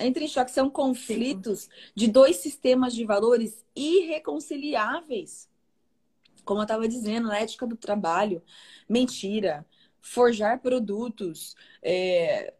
Entra 0.00 0.24
em 0.24 0.28
choque, 0.28 0.50
são 0.50 0.70
conflitos 0.70 1.62
Sim. 1.62 1.68
de 1.94 2.08
dois 2.08 2.36
sistemas 2.36 2.94
de 2.94 3.04
valores 3.04 3.64
irreconciliáveis. 3.74 5.49
Como 6.50 6.62
eu 6.62 6.64
estava 6.64 6.88
dizendo, 6.88 7.28
na 7.28 7.38
ética 7.38 7.64
do 7.64 7.76
trabalho, 7.76 8.42
mentira, 8.88 9.64
forjar 10.00 10.60
produtos, 10.60 11.54
é, 11.80 12.52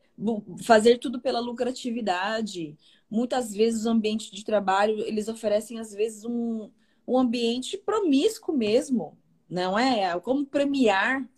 fazer 0.62 0.98
tudo 0.98 1.20
pela 1.20 1.40
lucratividade. 1.40 2.78
Muitas 3.10 3.52
vezes 3.52 3.86
o 3.86 3.90
ambiente 3.90 4.30
de 4.32 4.44
trabalho, 4.44 5.00
eles 5.00 5.26
oferecem 5.26 5.80
às 5.80 5.92
vezes 5.92 6.24
um, 6.24 6.70
um 7.04 7.18
ambiente 7.18 7.76
promíscuo 7.78 8.56
mesmo, 8.56 9.18
não 9.48 9.76
é? 9.76 10.18
Como 10.20 10.46
premiar 10.46 11.28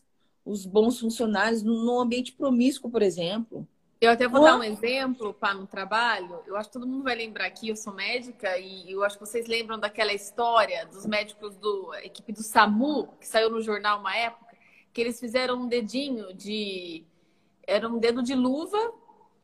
os 0.44 0.66
bons 0.66 1.00
funcionários 1.00 1.62
num 1.62 1.98
ambiente 2.00 2.32
promíscuo, 2.34 2.90
por 2.90 3.00
exemplo. 3.00 3.66
Eu 4.02 4.10
até 4.10 4.26
vou 4.26 4.42
dar 4.42 4.58
um 4.58 4.64
exemplo 4.64 5.32
para 5.32 5.54
no 5.54 5.64
trabalho. 5.64 6.40
Eu 6.44 6.56
acho 6.56 6.68
que 6.68 6.72
todo 6.72 6.88
mundo 6.88 7.04
vai 7.04 7.14
lembrar 7.14 7.46
aqui, 7.46 7.68
eu 7.68 7.76
sou 7.76 7.94
médica 7.94 8.58
e 8.58 8.90
eu 8.90 9.04
acho 9.04 9.16
que 9.16 9.24
vocês 9.24 9.46
lembram 9.46 9.78
daquela 9.78 10.12
história 10.12 10.84
dos 10.86 11.06
médicos 11.06 11.56
do 11.56 11.94
equipe 12.02 12.32
do 12.32 12.42
SAMU, 12.42 13.14
que 13.20 13.28
saiu 13.28 13.48
no 13.48 13.62
jornal 13.62 14.00
uma 14.00 14.16
época, 14.16 14.56
que 14.92 15.00
eles 15.00 15.20
fizeram 15.20 15.62
um 15.62 15.68
dedinho 15.68 16.34
de 16.34 17.04
era 17.64 17.88
um 17.88 17.96
dedo 17.96 18.24
de 18.24 18.34
luva, 18.34 18.92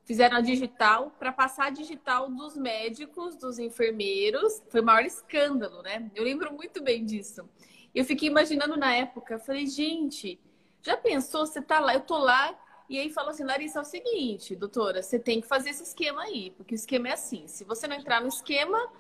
fizeram 0.05 0.39
a 0.39 0.41
digital 0.41 1.13
para 1.21 1.31
passar 1.31 1.67
a 1.67 1.71
digital 1.71 2.29
dos 2.29 2.57
médicos, 2.57 3.37
dos 3.37 3.61
enfermeiros. 3.61 4.61
Foi 4.71 4.81
o 4.81 4.85
maior 4.85 5.05
escândalo, 5.05 5.83
né? 5.83 6.11
Eu 6.17 6.25
lembro 6.25 6.53
muito 6.53 6.83
bem 6.83 7.05
disso. 7.05 7.49
Eu 7.95 8.05
fiquei 8.05 8.29
imaginando 8.29 8.77
na 8.77 8.93
época, 8.93 9.39
falei, 9.39 9.69
gente, 9.69 10.37
já 10.83 10.97
pensou, 10.97 11.47
você 11.47 11.63
tá 11.63 11.79
lá, 11.79 11.95
eu 11.95 12.01
tô 12.01 12.19
lá, 12.19 12.59
e 12.89 12.99
aí 12.99 13.11
falou 13.11 13.31
assim, 13.31 13.45
Larissa, 13.45 13.79
é 13.79 13.83
o 13.83 13.85
seguinte, 13.85 14.57
doutora, 14.57 15.03
você 15.03 15.19
tem 15.19 15.41
que 15.41 15.47
fazer 15.47 15.71
esse 15.71 15.83
esquema 15.83 16.23
aí, 16.23 16.51
porque 16.53 16.75
o 16.75 16.77
esquema 16.77 17.09
é 17.09 17.13
assim, 17.13 17.47
se 17.47 17.65
você 17.65 17.87
não 17.87 17.97
entrar 17.97 18.21
no 18.21 18.29
esquema, 18.29 18.91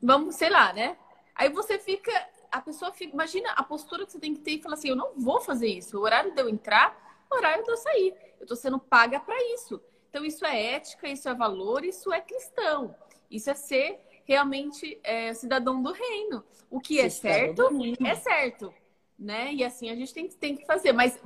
vamos, 0.00 0.36
sei 0.36 0.50
lá, 0.50 0.72
né? 0.72 0.96
Aí 1.34 1.48
você 1.48 1.78
fica, 1.78 2.12
a 2.50 2.60
pessoa 2.60 2.92
fica, 2.92 3.12
imagina 3.12 3.50
a 3.52 3.62
postura 3.62 4.06
que 4.06 4.12
você 4.12 4.20
tem 4.20 4.34
que 4.34 4.40
ter 4.40 4.52
e 4.52 4.62
falar 4.62 4.74
assim, 4.74 4.88
eu 4.88 4.96
não 4.96 5.12
vou 5.16 5.40
fazer 5.40 5.68
isso, 5.68 5.98
o 5.98 6.02
horário 6.02 6.32
de 6.32 6.40
eu 6.40 6.48
entrar, 6.48 7.26
o 7.30 7.36
horário 7.36 7.64
de 7.64 7.70
eu 7.70 7.76
sair. 7.76 8.14
Eu 8.38 8.44
estou 8.44 8.56
sendo 8.56 8.78
paga 8.78 9.18
para 9.18 9.36
isso. 9.54 9.80
Então, 10.10 10.24
isso 10.24 10.44
é 10.44 10.74
ética, 10.74 11.08
isso 11.08 11.28
é 11.28 11.34
valor, 11.34 11.84
isso 11.84 12.12
é 12.12 12.20
cristão. 12.20 12.94
Isso 13.30 13.50
é 13.50 13.54
ser 13.54 13.98
realmente 14.24 15.00
é, 15.02 15.34
cidadão 15.34 15.82
do 15.82 15.92
reino. 15.92 16.44
O 16.70 16.80
que 16.80 17.00
é 17.00 17.08
certo, 17.08 17.68
é 18.04 18.14
certo. 18.14 18.72
Né? 19.18 19.54
E 19.54 19.64
assim 19.64 19.90
a 19.90 19.94
gente 19.94 20.12
tem, 20.12 20.28
tem 20.28 20.56
que 20.56 20.66
fazer. 20.66 20.92
Mas 20.92 21.18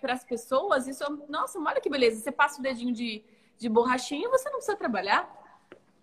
para 0.00 0.12
as 0.12 0.24
pessoas, 0.24 0.86
isso 0.86 1.02
é. 1.02 1.08
Nossa, 1.28 1.58
olha 1.58 1.80
que 1.80 1.90
beleza. 1.90 2.20
Você 2.20 2.32
passa 2.32 2.60
o 2.60 2.62
dedinho 2.62 2.92
de, 2.92 3.22
de 3.58 3.68
borrachinha 3.68 4.26
e 4.26 4.30
você 4.30 4.48
não 4.48 4.56
precisa 4.56 4.76
trabalhar. 4.76 5.40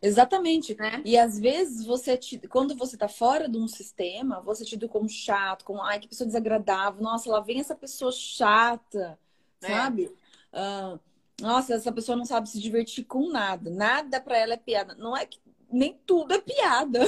Exatamente. 0.02 0.76
Né? 0.76 1.02
E 1.04 1.18
às 1.18 1.40
vezes 1.40 1.86
você 1.86 2.18
te, 2.18 2.38
quando 2.48 2.76
você 2.76 2.96
está 2.96 3.08
fora 3.08 3.50
de 3.50 3.58
um 3.58 3.68
sistema, 3.68 4.42
você 4.42 4.64
te 4.64 4.72
tido 4.72 4.88
como 4.88 5.10
chato, 5.10 5.66
como 5.66 5.82
ai, 5.82 6.00
que 6.00 6.08
pessoa 6.08 6.28
desagradável, 6.28 7.02
nossa, 7.02 7.30
lá 7.30 7.40
vem 7.40 7.60
essa 7.60 7.76
pessoa 7.76 8.12
chata, 8.12 9.20
é. 9.62 9.68
sabe? 9.68 10.12
Uh, 10.54 11.00
nossa, 11.42 11.74
essa 11.74 11.92
pessoa 11.92 12.18
não 12.18 12.26
sabe 12.26 12.50
se 12.50 12.60
divertir 12.60 13.06
com 13.06 13.30
nada. 13.30 13.70
Nada 13.70 14.20
para 14.20 14.38
ela 14.38 14.54
é 14.54 14.58
piada. 14.58 14.96
Não 14.96 15.16
é 15.16 15.26
que 15.26 15.40
nem 15.72 15.98
tudo 16.06 16.34
é 16.34 16.40
piada. 16.40 17.00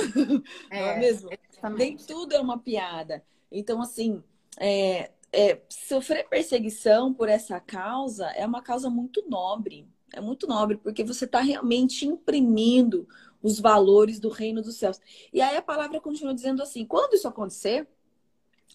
É, 0.70 0.80
não 0.82 0.90
é 0.90 1.00
mesmo? 1.00 1.30
Exatamente. 1.32 1.80
Nem 1.80 1.98
tudo 1.98 2.34
é 2.34 2.40
uma 2.40 2.58
piada. 2.58 3.24
Então, 3.52 3.82
assim, 3.82 4.24
é, 4.58 5.12
é, 5.32 5.62
sofrer 5.70 6.28
perseguição 6.28 7.14
por 7.14 7.30
essa 7.30 7.60
causa 7.60 8.28
é 8.32 8.46
uma 8.46 8.62
causa 8.62 8.90
muito 8.90 9.24
nobre. 9.30 9.88
É 10.14 10.20
muito 10.20 10.46
nobre, 10.46 10.78
porque 10.78 11.04
você 11.04 11.26
está 11.26 11.40
realmente 11.40 12.06
imprimindo 12.06 13.08
os 13.42 13.60
valores 13.60 14.20
do 14.20 14.30
reino 14.30 14.62
dos 14.62 14.76
céus. 14.76 15.00
E 15.34 15.42
aí 15.42 15.56
a 15.56 15.62
palavra 15.62 16.02
continua 16.02 16.34
dizendo 16.34 16.62
assim: 16.62 16.86
quando 16.86 17.14
isso 17.14 17.28
acontecer, 17.28 17.88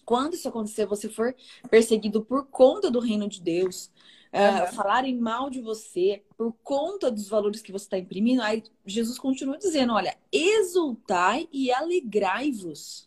quando 0.03 0.33
isso 0.33 0.47
acontecer, 0.47 0.85
você 0.85 1.09
for 1.09 1.35
perseguido 1.69 2.23
por 2.23 2.47
conta 2.47 2.89
do 2.89 2.99
reino 2.99 3.27
de 3.27 3.41
Deus, 3.41 3.91
uh, 4.33 4.73
falarem 4.75 5.15
mal 5.15 5.49
de 5.49 5.61
você 5.61 6.23
por 6.35 6.53
conta 6.63 7.11
dos 7.11 7.27
valores 7.29 7.61
que 7.61 7.71
você 7.71 7.85
está 7.85 7.97
imprimindo, 7.97 8.41
aí 8.41 8.63
Jesus 8.85 9.19
continua 9.19 9.57
dizendo: 9.57 9.93
olha, 9.93 10.17
exultai 10.31 11.47
e 11.51 11.71
alegrai-vos, 11.71 13.06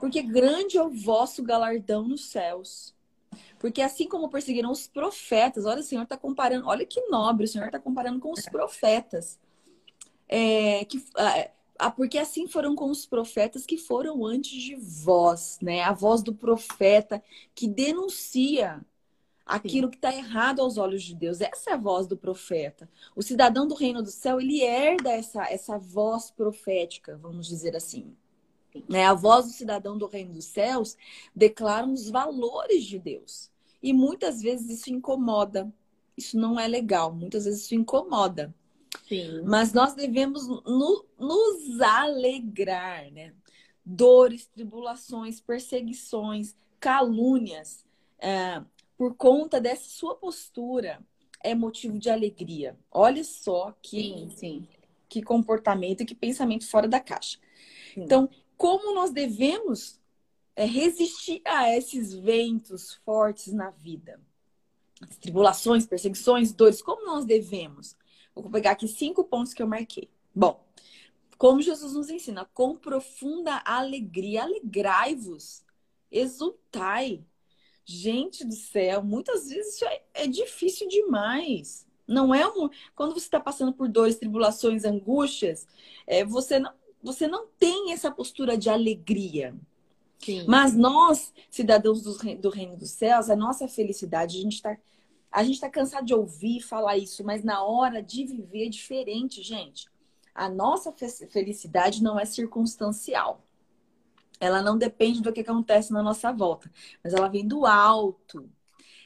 porque 0.00 0.22
grande 0.22 0.76
é 0.76 0.82
o 0.82 0.90
vosso 0.90 1.42
galardão 1.42 2.06
nos 2.06 2.26
céus. 2.26 2.94
Porque 3.58 3.82
assim 3.82 4.08
como 4.08 4.28
perseguiram 4.28 4.70
os 4.70 4.86
profetas, 4.86 5.64
olha, 5.66 5.80
o 5.80 5.84
Senhor 5.84 6.02
está 6.02 6.16
comparando, 6.16 6.66
olha 6.66 6.86
que 6.86 7.00
nobre, 7.08 7.44
o 7.44 7.48
Senhor 7.48 7.66
está 7.66 7.78
comparando 7.78 8.20
com 8.20 8.32
os 8.32 8.44
profetas. 8.46 9.38
É, 10.28 10.84
que, 10.84 11.02
ah, 11.78 11.90
porque 11.90 12.18
assim 12.18 12.46
foram 12.46 12.74
com 12.74 12.90
os 12.90 13.06
profetas 13.06 13.64
que 13.64 13.76
foram 13.76 14.24
antes 14.26 14.60
de 14.60 14.76
vós, 14.76 15.58
né? 15.62 15.82
A 15.82 15.92
voz 15.92 16.22
do 16.22 16.34
profeta 16.34 17.22
que 17.54 17.66
denuncia 17.68 18.84
aquilo 19.46 19.86
Sim. 19.86 19.90
que 19.92 19.96
está 19.96 20.14
errado 20.14 20.60
aos 20.60 20.76
olhos 20.76 21.02
de 21.02 21.14
Deus. 21.14 21.40
Essa 21.40 21.70
é 21.70 21.72
a 21.74 21.78
voz 21.78 22.06
do 22.06 22.16
profeta. 22.16 22.88
O 23.16 23.22
cidadão 23.22 23.66
do 23.66 23.74
reino 23.74 24.02
do 24.02 24.10
céu, 24.10 24.40
ele 24.40 24.60
herda 24.60 25.10
essa, 25.10 25.44
essa 25.44 25.78
voz 25.78 26.30
profética, 26.30 27.16
vamos 27.16 27.46
dizer 27.46 27.74
assim. 27.74 28.14
Né? 28.88 29.04
A 29.04 29.14
voz 29.14 29.46
do 29.46 29.52
cidadão 29.52 29.96
do 29.96 30.06
reino 30.06 30.34
dos 30.34 30.44
céus 30.44 30.96
declara 31.34 31.86
os 31.86 32.10
valores 32.10 32.84
de 32.84 32.98
Deus. 32.98 33.50
E 33.82 33.92
muitas 33.92 34.42
vezes 34.42 34.80
isso 34.80 34.90
incomoda. 34.90 35.72
Isso 36.16 36.38
não 36.38 36.58
é 36.58 36.66
legal. 36.66 37.14
Muitas 37.14 37.44
vezes 37.44 37.64
isso 37.64 37.74
incomoda. 37.74 38.54
Sim. 39.08 39.42
Mas 39.44 39.72
nós 39.72 39.94
devemos 39.94 40.46
no, 40.48 41.04
nos 41.18 41.80
alegrar, 41.80 43.10
né? 43.10 43.32
Dores, 43.84 44.46
tribulações, 44.46 45.40
perseguições, 45.40 46.54
calúnias. 46.78 47.84
É, 48.18 48.62
por 48.96 49.14
conta 49.14 49.60
dessa 49.60 49.88
sua 49.88 50.16
postura, 50.16 51.00
é 51.42 51.54
motivo 51.54 51.98
de 51.98 52.10
alegria. 52.10 52.76
Olha 52.90 53.22
só 53.22 53.74
que, 53.80 54.02
sim, 54.02 54.30
sim. 54.36 54.68
que 55.08 55.22
comportamento 55.22 56.02
e 56.02 56.04
que 56.04 56.14
pensamento 56.14 56.68
fora 56.68 56.88
da 56.88 57.00
caixa. 57.00 57.38
Então, 57.96 58.28
como 58.58 58.94
nós 58.94 59.10
devemos 59.10 59.98
é, 60.54 60.66
resistir 60.66 61.40
a 61.46 61.74
esses 61.74 62.12
ventos 62.12 62.94
fortes 63.04 63.54
na 63.54 63.70
vida? 63.70 64.20
As 65.00 65.16
tribulações, 65.16 65.86
perseguições, 65.86 66.52
dores, 66.52 66.82
como 66.82 67.06
nós 67.06 67.24
devemos? 67.24 67.96
Vou 68.34 68.50
pegar 68.50 68.72
aqui 68.72 68.86
cinco 68.86 69.24
pontos 69.24 69.54
que 69.54 69.62
eu 69.62 69.66
marquei. 69.66 70.10
Bom, 70.34 70.62
como 71.38 71.62
Jesus 71.62 71.94
nos 71.94 72.10
ensina, 72.10 72.44
com 72.52 72.76
profunda 72.76 73.62
alegria, 73.64 74.42
alegrai-vos, 74.42 75.64
exultai, 76.10 77.24
Gente 77.90 78.44
do 78.44 78.54
céu, 78.54 79.02
muitas 79.02 79.48
vezes 79.48 79.76
isso 79.76 79.84
é, 79.86 80.02
é 80.12 80.26
difícil 80.26 80.86
demais. 80.88 81.86
Não 82.06 82.34
é 82.34 82.46
um. 82.46 82.68
Quando 82.94 83.14
você 83.14 83.20
está 83.20 83.40
passando 83.40 83.72
por 83.72 83.88
dores, 83.88 84.16
tribulações, 84.16 84.84
angústias, 84.84 85.66
é, 86.06 86.22
você, 86.22 86.58
não, 86.58 86.70
você 87.02 87.26
não 87.26 87.46
tem 87.58 87.92
essa 87.92 88.10
postura 88.10 88.56
de 88.56 88.68
alegria. 88.68 89.54
Sim. 90.18 90.44
Mas 90.48 90.74
nós, 90.74 91.32
cidadãos 91.48 92.02
do, 92.02 92.16
do 92.36 92.50
reino 92.50 92.76
dos 92.76 92.90
céus, 92.90 93.30
a 93.30 93.36
nossa 93.36 93.68
felicidade, 93.68 94.38
a 94.38 94.42
gente 94.42 94.54
está 94.54 94.76
a 95.30 95.44
gente 95.44 95.60
tá 95.60 95.68
cansado 95.68 96.06
de 96.06 96.14
ouvir 96.14 96.60
falar 96.60 96.96
isso, 96.96 97.22
mas 97.22 97.44
na 97.44 97.62
hora 97.62 98.02
de 98.02 98.24
viver 98.24 98.66
é 98.66 98.70
diferente, 98.70 99.42
gente. 99.42 99.86
A 100.34 100.48
nossa 100.48 100.92
felicidade 101.28 102.02
não 102.02 102.18
é 102.18 102.24
circunstancial. 102.24 103.44
Ela 104.40 104.62
não 104.62 104.78
depende 104.78 105.20
do 105.20 105.32
que 105.32 105.40
acontece 105.40 105.92
na 105.92 106.02
nossa 106.02 106.32
volta, 106.32 106.70
mas 107.02 107.12
ela 107.12 107.28
vem 107.28 107.46
do 107.46 107.66
alto. 107.66 108.48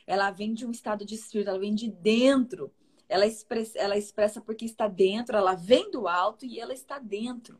ela 0.06 0.30
vem 0.30 0.52
de 0.52 0.66
um 0.66 0.70
estado 0.70 1.04
de 1.04 1.14
espírito, 1.14 1.48
ela 1.48 1.58
vem 1.58 1.74
de 1.74 1.90
dentro. 1.90 2.72
Ela 3.08 3.26
expressa, 3.26 3.78
ela 3.78 3.96
expressa 3.96 4.40
porque 4.40 4.64
está 4.64 4.88
dentro, 4.88 5.36
ela 5.36 5.54
vem 5.54 5.90
do 5.90 6.06
alto 6.06 6.44
e 6.44 6.60
ela 6.60 6.72
está 6.72 6.98
dentro. 6.98 7.58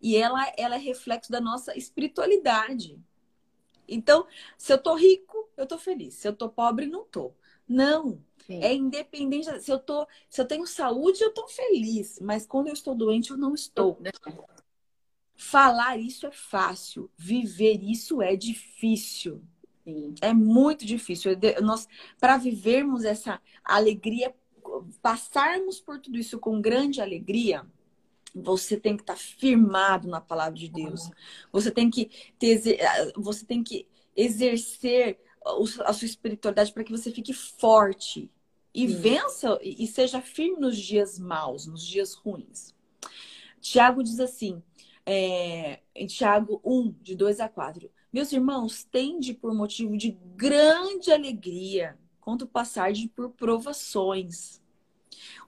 E 0.00 0.16
ela, 0.16 0.52
ela 0.56 0.76
é 0.76 0.78
reflexo 0.78 1.30
da 1.30 1.40
nossa 1.40 1.76
espiritualidade. 1.76 2.98
Então, 3.88 4.26
se 4.58 4.72
eu 4.72 4.78
tô 4.78 4.94
rico, 4.94 5.48
eu 5.56 5.66
tô 5.66 5.78
feliz. 5.78 6.14
Se 6.14 6.28
eu 6.28 6.32
tô 6.32 6.48
pobre, 6.48 6.86
não 6.86 7.04
tô. 7.04 7.32
Não. 7.68 8.20
Sim. 8.46 8.62
É 8.62 8.72
independente. 8.74 9.60
Se 9.60 9.70
eu 9.70 9.78
tô, 9.78 10.06
se 10.28 10.40
eu 10.40 10.46
tenho 10.46 10.66
saúde, 10.66 11.22
eu 11.22 11.32
tô 11.32 11.46
feliz. 11.48 12.18
Mas 12.20 12.46
quando 12.46 12.68
eu 12.68 12.72
estou 12.72 12.94
doente, 12.94 13.30
eu 13.30 13.36
não 13.36 13.54
estou. 13.54 13.98
Falar 15.36 15.98
isso 15.98 16.26
é 16.26 16.32
fácil. 16.32 17.10
Viver 17.16 17.82
isso 17.82 18.22
é 18.22 18.36
difícil. 18.36 19.42
Sim. 19.84 20.14
É 20.20 20.32
muito 20.32 20.84
difícil. 20.84 21.32
Nós, 21.62 21.86
para 22.18 22.36
vivermos 22.36 23.04
essa 23.04 23.40
alegria, 23.62 24.34
passarmos 25.00 25.80
por 25.80 26.00
tudo 26.00 26.18
isso 26.18 26.38
com 26.38 26.60
grande 26.60 27.00
alegria, 27.00 27.64
você 28.42 28.76
tem 28.76 28.96
que 28.96 29.02
estar 29.02 29.14
tá 29.14 29.18
firmado 29.18 30.08
na 30.08 30.20
palavra 30.20 30.58
de 30.58 30.68
Deus. 30.68 31.10
Você 31.50 31.70
tem 31.70 31.90
que 31.90 32.10
ter, 32.38 32.60
você 33.16 33.44
tem 33.44 33.62
que 33.62 33.86
exercer 34.14 35.18
a 35.84 35.92
sua 35.92 36.06
espiritualidade 36.06 36.72
para 36.72 36.84
que 36.84 36.90
você 36.90 37.10
fique 37.10 37.32
forte 37.32 38.30
e 38.74 38.88
Sim. 38.88 38.96
vença 38.96 39.58
e 39.62 39.86
seja 39.86 40.20
firme 40.20 40.58
nos 40.58 40.76
dias 40.76 41.18
maus, 41.18 41.66
nos 41.66 41.86
dias 41.86 42.14
ruins. 42.14 42.74
Tiago 43.60 44.02
diz 44.02 44.20
assim, 44.20 44.62
é, 45.04 45.80
em 45.94 46.06
Tiago 46.06 46.60
1, 46.64 46.94
de 47.00 47.14
2 47.14 47.40
a 47.40 47.48
4. 47.48 47.90
Meus 48.12 48.32
irmãos, 48.32 48.84
tende 48.84 49.32
por 49.32 49.54
motivo 49.54 49.96
de 49.96 50.10
grande 50.34 51.10
alegria 51.10 51.98
quando 52.20 52.46
passarem 52.46 53.08
por 53.08 53.30
provações 53.30 54.60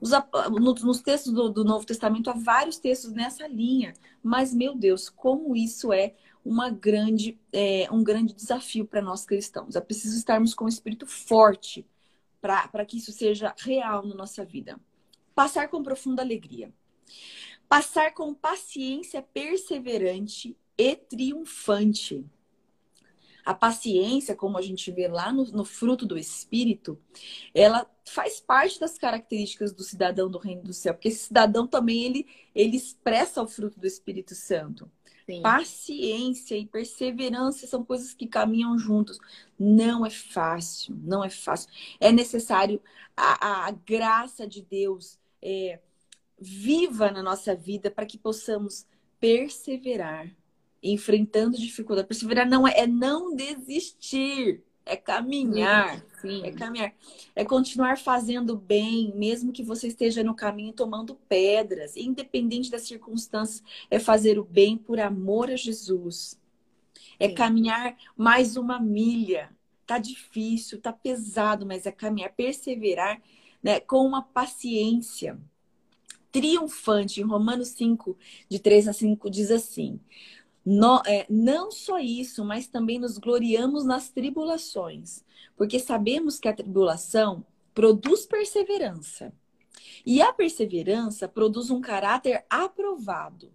os, 0.01 0.11
nos 0.83 1.01
textos 1.01 1.33
do, 1.33 1.49
do, 1.49 1.65
Novo 1.65 1.85
Testamento 1.85 2.31
há 2.31 2.33
vários 2.33 2.79
textos 2.79 3.13
nessa 3.13 3.47
linha, 3.47 3.95
mas 4.23 4.55
meu 4.55 4.75
Deus, 4.75 5.09
como 5.09 5.57
isso 5.57 5.93
é 5.93 6.15
uma 6.45 6.71
grande, 6.71 7.39
é, 7.53 7.89
um 7.91 8.03
grande 8.03 8.35
desafio 8.35 8.87
para 8.87 9.03
nós 9.03 9.25
cristãos. 9.25 9.77
É 9.77 9.81
preciso 9.81 10.17
estarmos 10.17 10.55
com 10.55 10.65
o 10.65 10.69
espírito 10.69 11.07
forte 11.07 11.87
para 12.41 12.85
que 12.87 12.99
isso 12.99 13.13
seja 13.13 13.55
real 13.59 14.07
na 14.07 14.15
nossa 14.15 14.45
vida. 14.45 14.79
Passar 15.35 15.69
com 15.69 15.83
profunda 15.83 16.23
alegria. 16.23 16.73
Passar 17.69 18.15
com 18.15 18.33
paciência 18.33 19.21
perseverante 19.21 20.57
e 20.77 20.97
triunfante. 20.97 22.25
A 23.49 23.55
paciência, 23.55 24.37
como 24.37 24.59
a 24.59 24.61
gente 24.61 24.91
vê 24.93 25.09
lá 25.09 25.33
no, 25.33 25.43
no, 25.45 25.65
fruto 25.65 26.05
do 26.05 26.19
Espírito, 26.19 27.01
ela 27.55 27.91
faz 28.05 28.39
parte 28.41 28.79
das 28.79 28.99
características 28.99 29.73
do 29.73 29.83
cidadão 29.83 30.31
do 30.31 30.37
reino 30.37 30.63
do 30.65 30.75
céu, 30.75 30.93
porque 30.93 31.09
esse 31.09 31.29
cidadão 31.29 31.67
também 31.67 32.05
ele, 32.05 32.27
ele 32.55 32.77
expressa 32.77 33.43
o 33.43 33.49
fruto 33.49 33.81
do 33.81 33.87
Espírito 33.87 34.35
Santo. 34.35 34.91
Sim. 35.25 35.41
Paciência 35.41 36.59
e 36.59 36.67
perseverança 36.67 37.67
são 37.67 37.83
coisas 37.83 38.13
que 38.13 38.27
caminham 38.27 38.79
juntos. 38.79 39.19
Não 39.59 40.05
é 40.05 40.11
fácil, 40.11 40.95
não 41.03 41.25
é 41.25 41.31
fácil. 41.31 41.71
É 41.99 42.13
necessário 42.13 42.83
a, 43.17 43.67
a 43.67 43.71
graça 43.71 44.47
de 44.47 44.61
Deus 44.61 45.19
é, 45.41 45.81
viva 46.39 47.11
na 47.11 47.23
nossa 47.23 47.57
vida 47.57 47.91
para 47.91 48.05
que 48.05 48.19
possamos 48.19 48.87
perseverar 49.19 50.31
enfrentando 50.83 51.57
dificuldade. 51.57 52.09
Perseverar 52.09 52.49
não 52.49 52.67
é, 52.67 52.81
é 52.81 52.87
não 52.87 53.35
desistir, 53.35 54.63
é 54.85 54.97
caminhar. 54.97 56.05
Sim. 56.21 56.43
É 56.45 56.51
caminhar. 56.51 56.93
É 57.37 57.45
continuar 57.45 57.99
fazendo 57.99 58.57
bem, 58.57 59.13
mesmo 59.15 59.53
que 59.53 59.63
você 59.63 59.89
esteja 59.89 60.25
no 60.25 60.35
caminho 60.35 60.73
tomando 60.73 61.15
pedras. 61.29 61.97
Independente 61.97 62.71
das 62.71 62.83
circunstâncias, 62.83 63.63
é 63.91 63.99
fazer 63.99 64.39
o 64.39 64.45
bem 64.45 64.77
por 64.77 64.99
amor 64.99 65.51
a 65.51 65.57
Jesus. 65.57 66.41
É 67.19 67.29
Sim. 67.29 67.35
caminhar 67.35 67.97
mais 68.17 68.57
uma 68.57 68.81
milha. 68.81 69.51
Tá 69.87 69.99
difícil, 69.99 70.81
tá 70.81 70.93
pesado, 70.93 71.65
mas 71.65 71.87
é 71.87 71.93
caminhar, 71.93 72.33
perseverar 72.35 73.21
né, 73.63 73.81
com 73.81 74.05
uma 74.05 74.23
paciência 74.23 75.39
triunfante. 76.31 77.21
Em 77.21 77.25
Romanos 77.25 77.69
5, 77.69 78.17
de 78.49 78.59
3 78.59 78.89
a 78.89 78.93
5, 78.93 79.31
diz 79.31 79.51
assim: 79.51 80.01
no, 80.71 81.01
é, 81.07 81.25
não 81.31 81.71
só 81.71 81.99
isso, 81.99 82.45
mas 82.45 82.67
também 82.67 82.99
nos 82.99 83.17
gloriamos 83.17 83.87
nas 83.87 84.11
tribulações, 84.11 85.25
porque 85.57 85.79
sabemos 85.79 86.39
que 86.39 86.47
a 86.47 86.53
tribulação 86.53 87.43
produz 87.73 88.27
perseverança. 88.27 89.33
E 90.05 90.21
a 90.21 90.31
perseverança 90.31 91.27
produz 91.27 91.71
um 91.71 91.81
caráter 91.81 92.45
aprovado. 92.51 93.51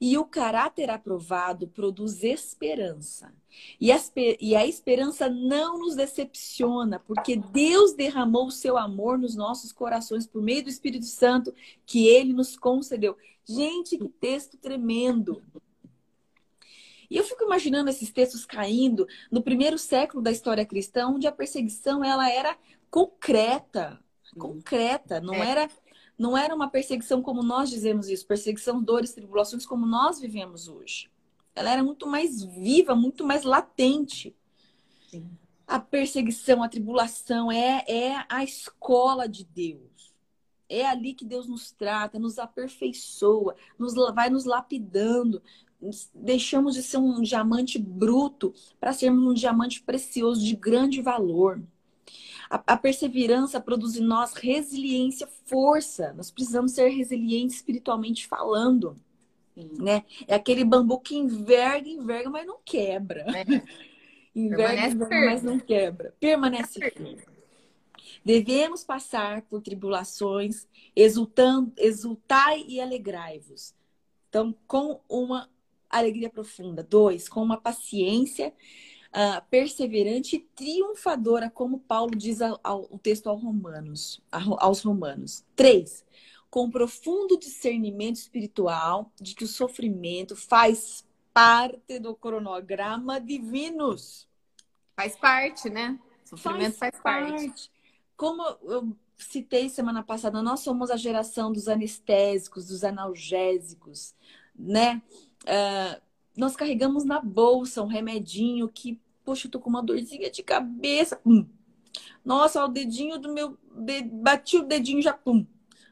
E 0.00 0.18
o 0.18 0.24
caráter 0.24 0.90
aprovado 0.90 1.68
produz 1.68 2.24
esperança. 2.24 3.32
E 3.80 3.92
a, 3.92 4.00
e 4.40 4.56
a, 4.56 4.66
esperança 4.66 5.28
não 5.28 5.78
nos 5.78 5.94
decepciona, 5.94 6.98
porque 6.98 7.36
Deus 7.36 7.94
derramou 7.94 8.48
o 8.48 8.50
seu 8.50 8.76
amor 8.76 9.16
nos 9.16 9.36
nossos 9.36 9.70
corações 9.70 10.26
por 10.26 10.42
meio 10.42 10.64
do 10.64 10.68
Espírito 10.68 11.06
Santo 11.06 11.54
que 11.86 12.08
ele 12.08 12.32
nos 12.32 12.56
concedeu. 12.56 13.16
Gente, 13.44 13.96
que 13.96 14.08
texto 14.08 14.56
tremendo! 14.56 15.40
E 17.10 17.16
eu 17.16 17.24
fico 17.24 17.44
imaginando 17.44 17.88
esses 17.88 18.10
textos 18.10 18.44
caindo 18.44 19.06
no 19.30 19.42
primeiro 19.42 19.78
século 19.78 20.22
da 20.22 20.30
história 20.30 20.66
cristã, 20.66 21.08
onde 21.08 21.26
a 21.26 21.32
perseguição 21.32 22.04
ela 22.04 22.30
era 22.30 22.56
concreta, 22.90 23.98
concreta, 24.36 25.20
não 25.20 25.34
é. 25.34 25.50
era 25.50 25.70
não 26.18 26.36
era 26.36 26.52
uma 26.52 26.68
perseguição 26.68 27.22
como 27.22 27.44
nós 27.44 27.70
dizemos 27.70 28.08
isso, 28.08 28.26
perseguição, 28.26 28.82
dores, 28.82 29.12
tribulações 29.12 29.64
como 29.64 29.86
nós 29.86 30.18
vivemos 30.18 30.66
hoje. 30.66 31.08
Ela 31.54 31.70
era 31.70 31.82
muito 31.82 32.08
mais 32.08 32.42
viva, 32.42 32.94
muito 32.96 33.24
mais 33.24 33.44
latente. 33.44 34.34
Sim. 35.08 35.30
A 35.64 35.78
perseguição, 35.78 36.60
a 36.60 36.68
tribulação 36.68 37.52
é, 37.52 37.84
é 37.86 38.24
a 38.28 38.42
escola 38.42 39.28
de 39.28 39.44
Deus. 39.44 40.12
É 40.68 40.86
ali 40.86 41.14
que 41.14 41.24
Deus 41.24 41.48
nos 41.48 41.70
trata, 41.70 42.18
nos 42.18 42.38
aperfeiçoa, 42.38 43.54
nos, 43.78 43.94
vai 44.12 44.28
nos 44.28 44.44
lapidando, 44.44 45.40
deixamos 46.14 46.74
de 46.74 46.82
ser 46.82 46.96
um 46.96 47.22
diamante 47.22 47.78
bruto 47.78 48.52
para 48.80 48.92
sermos 48.92 49.24
um 49.24 49.34
diamante 49.34 49.80
precioso 49.82 50.44
de 50.44 50.56
grande 50.56 51.00
valor. 51.00 51.62
A, 52.50 52.62
a, 52.74 52.76
perseverança 52.76 53.60
produz 53.60 53.96
em 53.96 54.02
nós 54.02 54.32
resiliência, 54.34 55.28
força. 55.44 56.12
Nós 56.14 56.30
precisamos 56.30 56.72
ser 56.72 56.88
resilientes 56.88 57.56
espiritualmente 57.56 58.26
falando. 58.26 58.96
Né? 59.56 60.04
É 60.26 60.34
aquele 60.34 60.64
bambu 60.64 60.98
que 60.98 61.16
enverga, 61.16 61.88
enverga, 61.88 62.30
mas 62.30 62.46
não 62.46 62.58
quebra. 62.64 63.24
É. 63.36 63.44
enverga, 64.34 64.86
enverga 64.86 65.26
mas 65.26 65.42
não 65.42 65.58
quebra. 65.58 66.14
Permanece 66.18 66.80
firme. 66.90 67.18
Devemos 68.24 68.82
passar 68.82 69.42
por 69.42 69.62
tribulações, 69.62 70.66
exultando, 70.94 71.72
exultai 71.76 72.64
e 72.66 72.80
alegrai-vos. 72.80 73.74
Então, 74.28 74.54
com 74.66 75.00
uma 75.08 75.48
alegria 75.90 76.30
profunda. 76.30 76.82
Dois, 76.82 77.28
com 77.28 77.42
uma 77.42 77.60
paciência 77.60 78.52
uh, 79.08 79.42
perseverante 79.50 80.36
e 80.36 80.40
triunfadora, 80.40 81.50
como 81.50 81.80
Paulo 81.80 82.16
diz 82.16 82.40
ao, 82.40 82.58
ao, 82.62 82.88
o 82.90 82.98
texto 82.98 83.28
aos 83.28 83.42
romanos, 83.42 84.22
aos 84.30 84.82
romanos. 84.82 85.44
Três, 85.54 86.04
com 86.50 86.70
profundo 86.70 87.38
discernimento 87.38 88.16
espiritual 88.16 89.12
de 89.20 89.34
que 89.34 89.44
o 89.44 89.48
sofrimento 89.48 90.34
faz 90.34 91.06
parte 91.32 91.98
do 91.98 92.14
cronograma 92.14 93.20
divinos. 93.20 94.26
Faz 94.96 95.16
parte, 95.16 95.70
né? 95.70 95.98
O 96.24 96.36
sofrimento 96.36 96.76
faz, 96.76 96.96
faz 96.96 97.02
parte. 97.02 97.46
parte. 97.46 97.70
Como 98.16 98.42
eu 98.62 98.96
citei 99.16 99.68
semana 99.68 100.02
passada, 100.02 100.42
nós 100.42 100.60
somos 100.60 100.90
a 100.90 100.96
geração 100.96 101.52
dos 101.52 101.68
anestésicos, 101.68 102.66
dos 102.66 102.82
analgésicos, 102.82 104.14
né? 104.54 105.02
Uh, 105.44 106.00
nós 106.36 106.54
carregamos 106.54 107.04
na 107.04 107.20
bolsa 107.20 107.82
um 107.82 107.86
remedinho 107.86 108.68
que, 108.68 109.00
poxa, 109.24 109.46
eu 109.46 109.50
tô 109.50 109.60
com 109.60 109.68
uma 109.68 109.82
dorzinha 109.82 110.30
de 110.30 110.42
cabeça. 110.42 111.20
Hum. 111.26 111.46
Nossa, 112.24 112.64
o 112.64 112.68
dedinho 112.68 113.18
do 113.18 113.32
meu. 113.32 113.58
De... 113.74 114.02
Bati 114.02 114.58
o 114.58 114.64
dedinho 114.64 115.02
já. 115.02 115.12
Pum. 115.12 115.46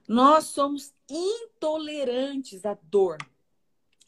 Nós 0.07 0.45
somos 0.45 0.95
intolerantes 1.09 2.65
à 2.65 2.77
dor. 2.83 3.17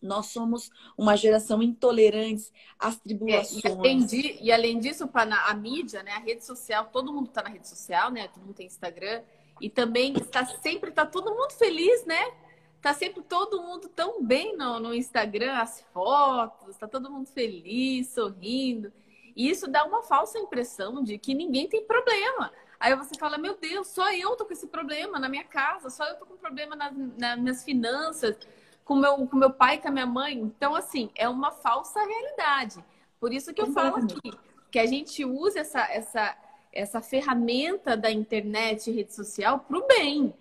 Nós 0.01 0.27
somos 0.27 0.71
uma 0.97 1.17
geração 1.17 1.61
intolerante 1.61 2.53
às 2.79 2.97
tribulações. 3.01 3.65
É, 3.65 3.69
e, 3.69 3.73
além 3.73 4.07
de, 4.07 4.39
e, 4.41 4.53
além 4.53 4.79
disso, 4.79 5.11
a 5.13 5.55
mídia, 5.55 6.05
né, 6.05 6.13
a 6.13 6.21
rede 6.21 6.45
social, 6.45 6.89
todo 6.93 7.13
mundo 7.13 7.29
está 7.29 7.43
na 7.43 7.49
rede 7.49 7.69
social, 7.69 8.11
né? 8.13 8.29
Todo 8.29 8.45
mundo 8.45 8.55
tem 8.55 8.67
Instagram. 8.67 9.23
E 9.61 9.69
também 9.69 10.13
está 10.17 10.47
sempre, 10.47 10.91
está 10.91 11.05
todo 11.05 11.35
mundo 11.35 11.51
feliz, 11.51 12.07
né? 12.07 12.33
Tá 12.81 12.95
sempre 12.95 13.23
todo 13.23 13.63
mundo 13.63 13.89
tão 13.89 14.23
bem 14.23 14.57
no, 14.57 14.79
no 14.79 14.95
Instagram, 14.95 15.55
as 15.55 15.81
fotos, 15.93 16.77
tá 16.77 16.87
todo 16.87 17.11
mundo 17.11 17.29
feliz, 17.29 18.09
sorrindo. 18.09 18.93
E 19.35 19.49
isso 19.49 19.69
dá 19.69 19.85
uma 19.85 20.03
falsa 20.03 20.39
impressão 20.39 21.03
de 21.03 21.19
que 21.19 21.35
ninguém 21.35 21.69
tem 21.69 21.85
problema. 21.85 22.53
Aí 22.81 22.95
você 22.95 23.17
fala, 23.19 23.39
meu 23.39 23.57
Deus, 23.57 23.89
só 23.89 24.13
eu 24.13 24.37
tô 24.37 24.45
com 24.45 24.53
esse 24.53 24.67
problema 24.67 25.19
na 25.19 25.29
minha 25.29 25.45
casa, 25.45 25.91
só 25.91 26.05
eu 26.05 26.17
tô 26.17 26.27
com 26.27 26.37
problema 26.37 26.77
nas, 26.77 26.93
nas 27.19 27.39
minhas 27.39 27.65
finanças, 27.65 28.37
com 28.85 28.95
meu, 28.95 29.27
com 29.27 29.37
meu 29.37 29.51
pai, 29.51 29.79
com 29.79 29.89
a 29.89 29.91
minha 29.91 30.07
mãe. 30.07 30.39
Então, 30.39 30.75
assim, 30.75 31.11
é 31.15 31.29
uma 31.29 31.51
falsa 31.51 32.01
realidade. 32.01 32.85
Por 33.19 33.33
isso 33.33 33.53
que 33.53 33.61
eu 33.61 33.73
falo 33.73 33.97
aqui, 33.97 34.31
que 34.71 34.79
a 34.79 34.87
gente 34.87 35.25
usa 35.25 35.61
essa, 35.61 35.81
essa, 35.91 36.37
essa 36.73 37.01
ferramenta 37.01 37.97
da 37.97 38.11
internet 38.11 38.89
e 38.89 38.93
rede 38.93 39.13
social 39.13 39.59
para 39.61 39.77
o 39.77 39.87
bem. 39.87 40.33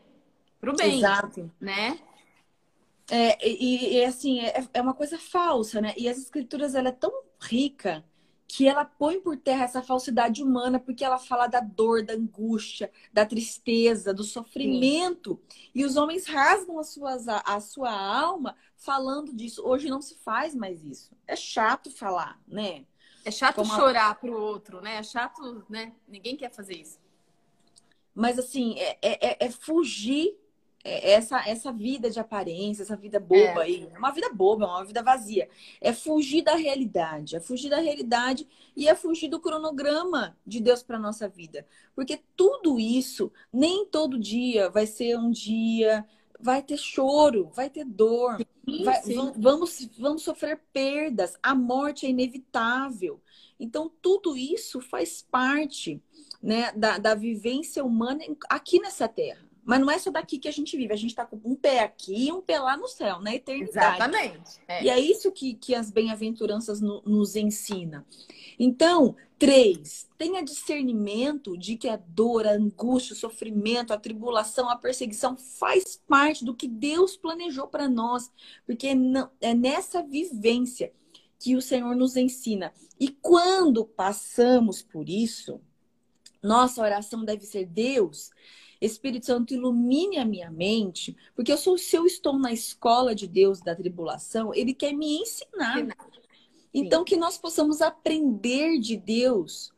Para 0.61 0.71
o 0.71 0.75
bem. 0.75 0.99
Exato. 0.99 1.51
Né? 1.59 1.99
É, 3.09 3.47
e, 3.47 3.95
e 3.95 4.05
assim, 4.05 4.41
é, 4.41 4.67
é 4.73 4.81
uma 4.81 4.93
coisa 4.93 5.17
falsa, 5.17 5.79
né? 5.79 5.93
E 5.97 6.09
as 6.09 6.17
escrituras, 6.17 6.75
ela 6.75 6.89
é 6.89 6.91
tão 6.93 7.11
rica 7.39 8.03
que 8.47 8.67
ela 8.67 8.85
põe 8.85 9.19
por 9.19 9.35
terra 9.35 9.65
essa 9.65 9.81
falsidade 9.81 10.41
humana, 10.41 10.79
porque 10.79 11.03
ela 11.03 11.17
fala 11.17 11.47
da 11.47 11.59
dor, 11.59 12.03
da 12.03 12.13
angústia, 12.13 12.89
da 13.11 13.25
tristeza, 13.25 14.13
do 14.13 14.23
sofrimento. 14.23 15.39
Sim. 15.49 15.69
E 15.75 15.85
os 15.85 15.97
homens 15.97 16.25
rasgam 16.25 16.79
as 16.79 16.89
suas, 16.89 17.27
a, 17.27 17.59
sua 17.59 17.91
alma 17.91 18.55
falando 18.77 19.33
disso. 19.35 19.61
Hoje 19.65 19.89
não 19.89 20.01
se 20.01 20.15
faz 20.15 20.55
mais 20.55 20.83
isso. 20.83 21.11
É 21.27 21.35
chato 21.35 21.91
falar, 21.91 22.39
né? 22.47 22.85
É 23.25 23.31
chato 23.31 23.55
Como 23.55 23.75
chorar 23.75 24.11
a... 24.11 24.15
pro 24.15 24.31
outro, 24.31 24.79
né? 24.79 24.95
É 24.95 25.03
chato, 25.03 25.65
né? 25.69 25.93
Ninguém 26.07 26.37
quer 26.37 26.49
fazer 26.49 26.75
isso. 26.75 26.97
Mas 28.15 28.39
assim, 28.39 28.79
é, 28.79 28.97
é, 29.01 29.45
é 29.45 29.51
fugir 29.51 30.29
é, 30.29 30.33
essa, 30.87 31.47
essa 31.47 31.71
vida 31.71 32.09
de 32.09 32.19
aparência, 32.19 32.83
essa 32.83 32.95
vida 32.95 33.19
boba 33.19 33.61
é. 33.61 33.63
aí, 33.63 33.89
é 33.93 33.97
uma 33.97 34.11
vida 34.11 34.29
boba, 34.33 34.65
é 34.65 34.67
uma 34.67 34.85
vida 34.85 35.03
vazia. 35.03 35.49
É 35.81 35.91
fugir 35.91 36.43
da 36.43 36.55
realidade, 36.55 37.35
é 37.35 37.39
fugir 37.39 37.69
da 37.69 37.79
realidade 37.79 38.47
e 38.75 38.87
é 38.87 38.95
fugir 38.95 39.27
do 39.27 39.39
cronograma 39.39 40.37
de 40.45 40.59
Deus 40.59 40.81
para 40.81 40.97
nossa 40.97 41.27
vida. 41.27 41.65
Porque 41.95 42.21
tudo 42.35 42.79
isso, 42.79 43.31
nem 43.51 43.85
todo 43.85 44.19
dia 44.19 44.69
vai 44.69 44.85
ser 44.85 45.17
um 45.17 45.29
dia, 45.29 46.05
vai 46.39 46.61
ter 46.61 46.77
choro, 46.77 47.51
vai 47.53 47.69
ter 47.69 47.83
dor, 47.83 48.37
sim, 48.37 48.83
vai, 48.83 49.01
sim. 49.01 49.31
Vamos, 49.35 49.89
vamos 49.97 50.23
sofrer 50.23 50.61
perdas, 50.71 51.37
a 51.41 51.55
morte 51.55 52.05
é 52.05 52.09
inevitável. 52.09 53.19
Então, 53.59 53.91
tudo 54.01 54.37
isso 54.37 54.79
faz 54.79 55.25
parte 55.29 56.01
né, 56.41 56.71
da, 56.73 56.97
da 56.97 57.15
vivência 57.15 57.83
humana 57.83 58.23
aqui 58.49 58.79
nessa 58.79 59.07
terra. 59.07 59.46
Mas 59.67 59.81
não 59.81 59.91
é 59.91 59.99
só 59.99 60.09
daqui 60.09 60.39
que 60.39 60.47
a 60.47 60.51
gente 60.51 60.77
vive, 60.77 60.93
a 60.93 60.95
gente 60.95 61.09
está 61.09 61.25
com 61.25 61.37
um 61.43 61.53
pé 61.53 61.81
aqui 61.81 62.27
e 62.27 62.31
um 62.31 62.41
pé 62.41 62.57
lá 62.57 62.77
no 62.77 62.87
céu, 62.87 63.19
na 63.19 63.35
eternidade. 63.35 63.97
Exatamente. 63.97 64.61
É. 64.65 64.85
E 64.85 64.89
é 64.89 64.97
isso 64.97 65.29
que, 65.29 65.55
que 65.55 65.75
as 65.75 65.91
bem-aventuranças 65.91 66.79
no, 66.79 67.01
nos 67.01 67.35
ensinam. 67.35 68.05
Então, 68.57 69.13
três, 69.37 70.07
tenha 70.17 70.41
discernimento 70.41 71.57
de 71.57 71.75
que 71.75 71.89
a 71.89 71.97
dor, 71.97 72.47
a 72.47 72.53
angústia, 72.53 73.11
o 73.11 73.17
sofrimento, 73.17 73.91
a 73.91 73.99
tribulação, 73.99 74.69
a 74.69 74.77
perseguição 74.77 75.35
faz 75.35 76.01
parte 76.07 76.45
do 76.45 76.55
que 76.55 76.69
Deus 76.69 77.17
planejou 77.17 77.67
para 77.67 77.89
nós. 77.89 78.31
Porque 78.65 78.87
é 79.41 79.53
nessa 79.53 80.01
vivência 80.01 80.93
que 81.37 81.57
o 81.57 81.61
Senhor 81.61 81.93
nos 81.93 82.15
ensina. 82.15 82.71
E 82.97 83.09
quando 83.09 83.83
passamos 83.83 84.81
por 84.81 85.09
isso, 85.09 85.59
nossa 86.41 86.81
oração 86.81 87.25
deve 87.25 87.45
ser 87.45 87.65
Deus 87.65 88.31
Espírito 88.79 89.25
Santo, 89.25 89.53
ilumine 89.53 90.17
a 90.17 90.25
minha 90.25 90.51
mente, 90.51 91.15
porque 91.35 91.51
eu 91.51 91.57
sou, 91.57 91.77
se 91.77 91.95
eu 91.95 92.05
estou 92.05 92.37
na 92.37 92.53
escola 92.53 93.15
de 93.15 93.27
Deus 93.27 93.59
da 93.59 93.75
tribulação, 93.75 94.53
Ele 94.53 94.73
quer 94.73 94.93
me 94.93 95.17
ensinar. 95.17 95.87
Então, 96.73 97.03
que 97.03 97.15
nós 97.15 97.37
possamos 97.37 97.81
aprender 97.81 98.79
de 98.79 98.95
Deus 98.95 99.73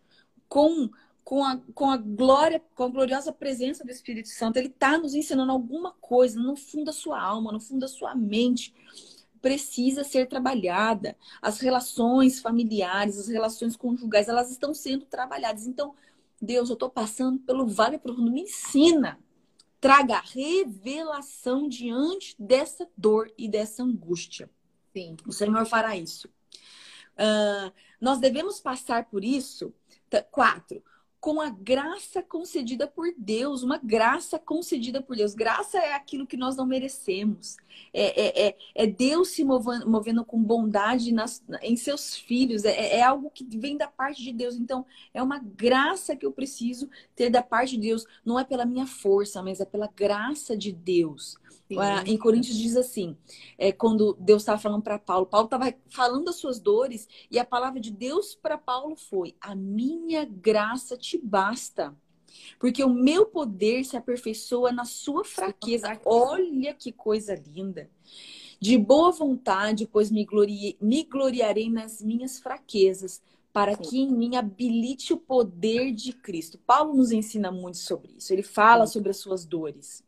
com, 0.49 0.89
com, 1.23 1.45
a, 1.45 1.57
com 1.73 1.89
a 1.89 1.95
glória, 1.95 2.61
com 2.75 2.83
a 2.83 2.89
gloriosa 2.89 3.31
presença 3.31 3.85
do 3.85 3.91
Espírito 3.91 4.27
Santo. 4.27 4.57
Ele 4.57 4.67
está 4.67 4.97
nos 4.97 5.13
ensinando 5.13 5.51
alguma 5.51 5.93
coisa 6.01 6.39
no 6.39 6.55
fundo 6.55 6.85
da 6.85 6.91
sua 6.91 7.21
alma, 7.21 7.51
no 7.51 7.59
fundo 7.61 7.81
da 7.81 7.87
sua 7.87 8.13
mente. 8.15 8.73
Precisa 9.41 10.03
ser 10.03 10.27
trabalhada. 10.27 11.15
As 11.41 11.61
relações 11.61 12.41
familiares, 12.41 13.17
as 13.17 13.29
relações 13.29 13.77
conjugais, 13.77 14.27
elas 14.27 14.51
estão 14.51 14.73
sendo 14.73 15.05
trabalhadas. 15.05 15.65
Então, 15.65 15.95
Deus, 16.41 16.69
eu 16.69 16.73
estou 16.73 16.89
passando 16.89 17.39
pelo 17.39 17.67
vale 17.67 17.97
profundo, 17.97 18.31
me 18.31 18.41
ensina. 18.41 19.19
Traga 19.79 20.21
revelação 20.33 21.69
diante 21.69 22.35
dessa 22.37 22.87
dor 22.97 23.31
e 23.37 23.47
dessa 23.47 23.83
angústia. 23.83 24.49
Sim. 24.93 25.15
O 25.25 25.31
Senhor 25.31 25.65
fará 25.65 25.95
isso. 25.95 26.27
Uh, 27.15 27.71
nós 27.99 28.19
devemos 28.19 28.59
passar 28.59 29.05
por 29.05 29.23
isso. 29.23 29.73
Quatro, 30.31 30.83
com 31.19 31.41
a 31.41 31.49
graça 31.49 32.23
concedida 32.23 32.87
por 32.87 33.13
Deus, 33.17 33.61
uma 33.61 33.77
graça 33.77 34.39
concedida 34.39 35.01
por 35.01 35.17
Deus. 35.17 35.35
Graça 35.35 35.77
é 35.77 35.93
aquilo 35.93 36.25
que 36.25 36.37
nós 36.37 36.55
não 36.55 36.65
merecemos. 36.65 37.57
É, 37.93 38.21
é, 38.21 38.47
é, 38.47 38.57
é 38.75 38.87
Deus 38.87 39.29
se 39.29 39.43
movendo, 39.43 39.89
movendo 39.89 40.23
com 40.23 40.41
bondade 40.41 41.11
nas, 41.11 41.43
em 41.61 41.75
seus 41.75 42.15
filhos. 42.15 42.63
É, 42.63 42.97
é, 42.97 43.03
algo 43.03 43.29
que 43.29 43.45
vem 43.57 43.75
da 43.75 43.87
parte 43.87 44.23
de 44.23 44.31
Deus. 44.31 44.55
Então, 44.55 44.85
é 45.13 45.21
uma 45.21 45.39
graça 45.39 46.15
que 46.15 46.25
eu 46.25 46.31
preciso 46.31 46.89
ter 47.15 47.29
da 47.29 47.43
parte 47.43 47.75
de 47.75 47.81
Deus. 47.81 48.05
Não 48.23 48.39
é 48.39 48.45
pela 48.45 48.65
minha 48.65 48.87
força, 48.87 49.43
mas 49.43 49.59
é 49.59 49.65
pela 49.65 49.89
graça 49.93 50.55
de 50.55 50.71
Deus. 50.71 51.37
Em 52.05 52.17
Coríntios 52.17 52.57
diz 52.57 52.75
assim, 52.75 53.15
é, 53.57 53.71
quando 53.71 54.17
Deus 54.19 54.41
estava 54.41 54.59
falando 54.59 54.81
para 54.81 54.97
Paulo, 54.97 55.27
Paulo 55.27 55.45
estava 55.45 55.71
falando 55.89 56.25
das 56.25 56.37
suas 56.37 56.59
dores 56.59 57.07
e 57.29 57.37
a 57.37 57.45
palavra 57.45 57.79
de 57.79 57.91
Deus 57.91 58.33
para 58.33 58.57
Paulo 58.57 58.95
foi: 58.95 59.35
a 59.39 59.53
minha 59.53 60.25
graça 60.25 60.97
te 60.97 61.17
basta, 61.17 61.95
porque 62.59 62.83
o 62.83 62.89
meu 62.89 63.27
poder 63.27 63.83
se 63.85 63.95
aperfeiçoa 63.95 64.71
na 64.71 64.83
sua 64.83 65.23
fraqueza. 65.23 65.99
Olha 66.05 66.73
que 66.73 66.91
coisa 66.91 67.35
linda! 67.35 67.89
De 68.59 68.77
boa 68.77 69.11
vontade, 69.11 69.87
pois 69.87 70.11
me, 70.11 70.25
glori... 70.25 70.75
me 70.81 71.03
gloriarei 71.03 71.69
nas 71.69 72.01
minhas 72.01 72.39
fraquezas, 72.39 73.21
para 73.53 73.75
que 73.75 73.99
em 73.99 74.11
mim 74.11 74.35
habilite 74.35 75.13
o 75.13 75.17
poder 75.17 75.93
de 75.93 76.11
Cristo. 76.13 76.57
Paulo 76.57 76.93
nos 76.93 77.11
ensina 77.11 77.51
muito 77.51 77.77
sobre 77.77 78.11
isso. 78.17 78.33
Ele 78.33 78.43
fala 78.43 78.85
sobre 78.85 79.11
as 79.11 79.17
suas 79.17 79.45
dores. 79.45 80.03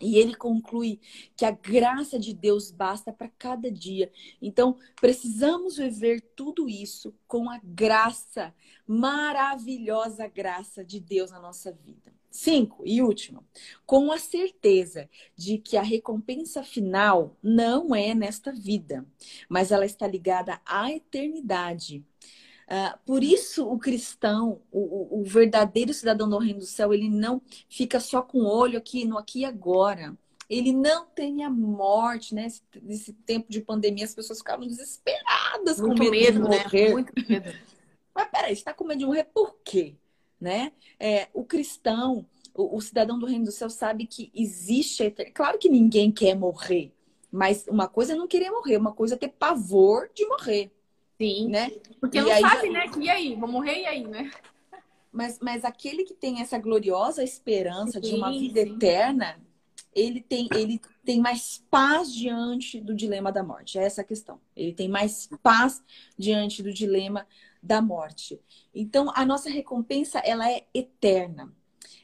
E 0.00 0.16
ele 0.16 0.34
conclui 0.34 0.98
que 1.36 1.44
a 1.44 1.50
graça 1.50 2.18
de 2.18 2.32
Deus 2.32 2.70
basta 2.70 3.12
para 3.12 3.28
cada 3.28 3.70
dia. 3.70 4.10
Então, 4.40 4.78
precisamos 5.00 5.76
viver 5.76 6.20
tudo 6.34 6.68
isso 6.68 7.14
com 7.28 7.50
a 7.50 7.60
graça, 7.62 8.54
maravilhosa 8.86 10.26
graça 10.26 10.84
de 10.84 10.98
Deus 10.98 11.30
na 11.30 11.40
nossa 11.40 11.70
vida. 11.72 12.12
Cinco, 12.30 12.84
e 12.86 13.02
último, 13.02 13.44
com 13.84 14.12
a 14.12 14.18
certeza 14.18 15.10
de 15.36 15.58
que 15.58 15.76
a 15.76 15.82
recompensa 15.82 16.62
final 16.62 17.36
não 17.42 17.92
é 17.92 18.14
nesta 18.14 18.52
vida, 18.52 19.04
mas 19.48 19.72
ela 19.72 19.84
está 19.84 20.06
ligada 20.06 20.60
à 20.64 20.92
eternidade. 20.92 22.04
Uh, 22.70 22.96
por 23.04 23.24
isso, 23.24 23.68
o 23.68 23.76
cristão, 23.80 24.60
o, 24.70 25.18
o, 25.18 25.24
verdadeiro 25.24 25.92
cidadão 25.92 26.28
do 26.28 26.38
reino 26.38 26.60
do 26.60 26.66
céu, 26.66 26.94
ele 26.94 27.08
não 27.08 27.42
fica 27.68 27.98
só 27.98 28.22
com 28.22 28.42
o 28.42 28.46
olho 28.46 28.78
aqui 28.78 29.04
no 29.04 29.18
aqui 29.18 29.40
e 29.40 29.44
agora. 29.44 30.16
Ele 30.48 30.72
não 30.72 31.04
tem 31.06 31.42
a 31.42 31.50
morte, 31.50 32.32
né? 32.32 32.46
Nesse 32.80 33.12
tempo 33.12 33.50
de 33.50 33.60
pandemia, 33.60 34.04
as 34.04 34.14
pessoas 34.14 34.38
ficaram 34.38 34.64
desesperadas 34.68 35.80
Muito 35.80 36.00
com 36.00 36.10
medo, 36.10 36.12
medo 36.12 36.32
de 36.32 36.48
né? 36.48 36.62
morrer. 36.62 36.86
Né? 36.86 36.92
Muito 36.92 37.12
medo. 37.28 37.52
Mas 38.14 38.28
peraí, 38.28 38.54
você 38.54 38.60
está 38.60 38.72
com 38.72 38.84
medo 38.84 38.98
de 39.00 39.06
morrer 39.06 39.24
por 39.24 39.56
quê? 39.64 39.96
Né? 40.40 40.72
É, 40.98 41.28
o 41.34 41.44
cristão, 41.44 42.24
o, 42.54 42.76
o, 42.76 42.80
cidadão 42.80 43.18
do 43.18 43.26
reino 43.26 43.46
do 43.46 43.52
céu 43.52 43.68
sabe 43.68 44.06
que 44.06 44.30
existe. 44.32 45.10
Claro 45.34 45.58
que 45.58 45.68
ninguém 45.68 46.12
quer 46.12 46.36
morrer, 46.36 46.92
mas 47.32 47.66
uma 47.68 47.88
coisa 47.88 48.12
é 48.12 48.16
não 48.16 48.28
querer 48.28 48.50
morrer, 48.50 48.76
uma 48.76 48.92
coisa 48.92 49.14
é 49.14 49.18
ter 49.18 49.28
pavor 49.28 50.08
de 50.14 50.24
morrer. 50.26 50.70
Sim. 51.20 51.48
Né? 51.48 51.70
Porque 52.00 52.16
e 52.16 52.22
não 52.22 52.32
aí, 52.32 52.40
sabe, 52.40 52.70
né? 52.70 52.88
Que 52.88 53.00
e 53.00 53.10
aí? 53.10 53.34
Vou 53.34 53.48
morrer 53.48 53.82
e 53.82 53.86
aí, 53.86 54.06
né? 54.06 54.30
Mas, 55.12 55.38
mas 55.40 55.64
aquele 55.64 56.04
que 56.04 56.14
tem 56.14 56.40
essa 56.40 56.56
gloriosa 56.56 57.22
esperança 57.22 58.00
sim, 58.00 58.10
de 58.10 58.14
uma 58.14 58.30
vida 58.30 58.62
sim. 58.62 58.74
eterna, 58.74 59.38
ele 59.94 60.20
tem, 60.20 60.48
ele 60.54 60.80
tem 61.04 61.20
mais 61.20 61.62
paz 61.70 62.14
diante 62.14 62.80
do 62.80 62.94
dilema 62.94 63.30
da 63.30 63.42
morte. 63.42 63.78
É 63.78 63.82
essa 63.82 64.00
a 64.00 64.04
questão. 64.04 64.40
Ele 64.56 64.72
tem 64.72 64.88
mais 64.88 65.28
paz 65.42 65.82
diante 66.16 66.62
do 66.62 66.72
dilema 66.72 67.26
da 67.62 67.82
morte. 67.82 68.40
Então, 68.74 69.12
a 69.14 69.26
nossa 69.26 69.50
recompensa, 69.50 70.20
ela 70.20 70.50
é 70.50 70.64
eterna. 70.72 71.52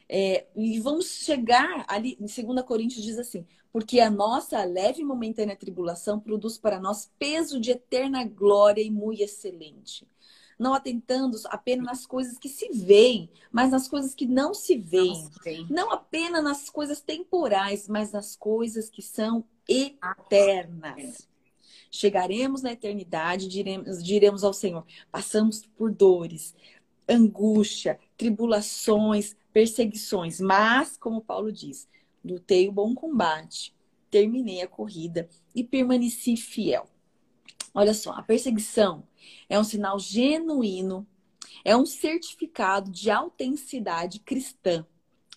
É, 0.09 0.45
e 0.55 0.79
vamos 0.79 1.23
chegar 1.23 1.85
ali, 1.87 2.17
em 2.19 2.25
2 2.25 2.65
Coríntios 2.65 3.03
diz 3.03 3.17
assim: 3.17 3.45
porque 3.71 3.99
a 3.99 4.09
nossa 4.09 4.63
leve 4.63 5.01
e 5.01 5.05
momentânea 5.05 5.55
tribulação 5.55 6.19
produz 6.19 6.57
para 6.57 6.79
nós 6.79 7.11
peso 7.17 7.59
de 7.59 7.71
eterna 7.71 8.23
glória 8.23 8.81
e 8.81 8.89
muito 8.89 9.21
excelente. 9.21 10.07
Não 10.57 10.73
atentando 10.73 11.37
apenas 11.45 11.85
nas 11.85 12.05
coisas 12.05 12.37
que 12.39 12.49
se 12.49 12.69
veem, 12.69 13.29
mas 13.51 13.71
nas 13.71 13.87
coisas 13.87 14.15
que 14.15 14.25
não 14.25 14.53
se 14.53 14.75
veem. 14.75 15.29
Não 15.69 15.91
apenas 15.91 16.43
nas 16.43 16.69
coisas 16.69 16.99
temporais, 16.99 17.87
mas 17.87 18.11
nas 18.11 18.35
coisas 18.35 18.89
que 18.89 19.01
são 19.01 19.43
eternas. 19.67 21.27
Chegaremos 21.91 22.61
na 22.61 22.73
eternidade, 22.73 23.47
diremos, 23.47 24.03
diremos 24.03 24.43
ao 24.43 24.53
Senhor: 24.53 24.85
passamos 25.11 25.63
por 25.77 25.91
dores, 25.91 26.55
angústia, 27.07 27.99
tribulações, 28.17 29.35
perseguições, 29.53 30.41
mas, 30.41 30.97
como 30.97 31.21
Paulo 31.21 31.51
diz, 31.51 31.87
lutei 32.23 32.67
o 32.67 32.71
bom 32.71 32.93
combate, 32.93 33.73
terminei 34.09 34.61
a 34.61 34.67
corrida 34.67 35.29
e 35.53 35.63
permaneci 35.63 36.35
fiel. 36.37 36.87
Olha 37.73 37.93
só, 37.93 38.11
a 38.11 38.23
perseguição 38.23 39.03
é 39.49 39.59
um 39.59 39.63
sinal 39.63 39.99
genuíno, 39.99 41.05
é 41.63 41.75
um 41.75 41.85
certificado 41.85 42.89
de 42.89 43.11
autenticidade 43.11 44.19
cristã 44.19 44.85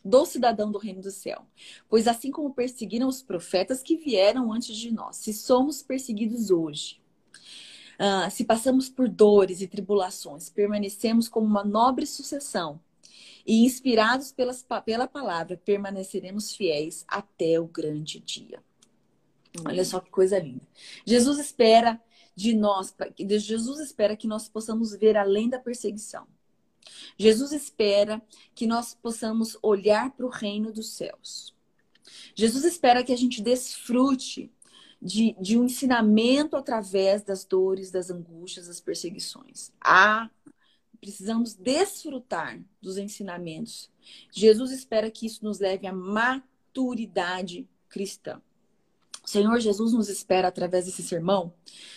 do 0.04 0.24
cidadão 0.24 0.70
do 0.72 0.78
reino 0.78 1.02
do 1.02 1.10
céu. 1.10 1.46
Pois 1.88 2.08
assim 2.08 2.30
como 2.30 2.54
perseguiram 2.54 3.08
os 3.08 3.22
profetas 3.22 3.82
que 3.82 3.96
vieram 3.96 4.52
antes 4.52 4.76
de 4.76 4.90
nós, 4.90 5.16
se 5.16 5.32
somos 5.32 5.82
perseguidos 5.82 6.50
hoje, 6.50 7.00
uh, 7.98 8.30
se 8.30 8.44
passamos 8.44 8.88
por 8.88 9.08
dores 9.08 9.60
e 9.60 9.68
tribulações, 9.68 10.48
permanecemos 10.48 11.28
como 11.28 11.46
uma 11.46 11.64
nobre 11.64 12.06
sucessão 12.06 12.80
e 13.46 13.64
inspirados 13.64 14.32
pelas, 14.32 14.66
pela 14.84 15.06
palavra, 15.06 15.56
permaneceremos 15.56 16.54
fiéis 16.54 17.04
até 17.08 17.58
o 17.58 17.66
grande 17.66 18.20
dia. 18.20 18.62
Olha 19.64 19.84
só 19.84 20.00
que 20.00 20.10
coisa 20.10 20.38
linda. 20.38 20.66
Jesus 21.04 21.38
espera 21.38 22.00
de 22.34 22.54
nós, 22.54 22.94
Jesus 23.18 23.80
espera 23.80 24.16
que 24.16 24.26
nós 24.26 24.48
possamos 24.48 24.94
ver 24.94 25.16
além 25.16 25.48
da 25.48 25.58
perseguição. 25.58 26.26
Jesus 27.18 27.52
espera 27.52 28.22
que 28.54 28.66
nós 28.66 28.94
possamos 28.94 29.58
olhar 29.62 30.10
para 30.12 30.26
o 30.26 30.30
reino 30.30 30.72
dos 30.72 30.90
céus. 30.90 31.54
Jesus 32.34 32.64
espera 32.64 33.04
que 33.04 33.12
a 33.12 33.16
gente 33.16 33.42
desfrute 33.42 34.50
de, 35.00 35.34
de 35.40 35.58
um 35.58 35.64
ensinamento 35.64 36.56
através 36.56 37.22
das 37.22 37.44
dores, 37.44 37.90
das 37.90 38.10
angústias, 38.10 38.66
das 38.66 38.80
perseguições. 38.80 39.72
Ah, 39.80 40.30
precisamos 41.00 41.54
desfrutar 41.54 42.60
dos 42.80 42.98
ensinamentos. 42.98 43.90
Jesus 44.30 44.70
espera 44.70 45.10
que 45.10 45.26
isso 45.26 45.44
nos 45.44 45.58
leve 45.58 45.86
à 45.86 45.92
maturidade 45.92 47.66
cristã. 47.88 48.40
O 49.22 49.28
Senhor 49.28 49.58
Jesus 49.60 49.92
nos 49.92 50.08
espera 50.08 50.48
através 50.48 50.86
desse 50.86 51.02
sermão 51.02 51.52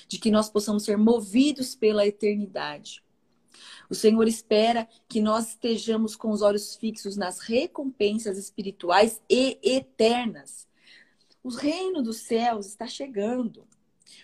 de 0.07 0.17
que 0.17 0.31
nós 0.31 0.49
possamos 0.49 0.83
ser 0.83 0.97
movidos 0.97 1.75
pela 1.75 2.05
eternidade. 2.05 3.03
O 3.89 3.95
Senhor 3.95 4.27
espera 4.27 4.87
que 5.07 5.21
nós 5.21 5.49
estejamos 5.49 6.15
com 6.15 6.31
os 6.31 6.41
olhos 6.41 6.75
fixos 6.75 7.15
nas 7.15 7.39
recompensas 7.39 8.37
espirituais 8.37 9.21
e 9.29 9.59
eternas. 9.61 10.67
O 11.43 11.49
reino 11.49 12.01
dos 12.01 12.17
céus 12.17 12.67
está 12.67 12.87
chegando. 12.87 13.67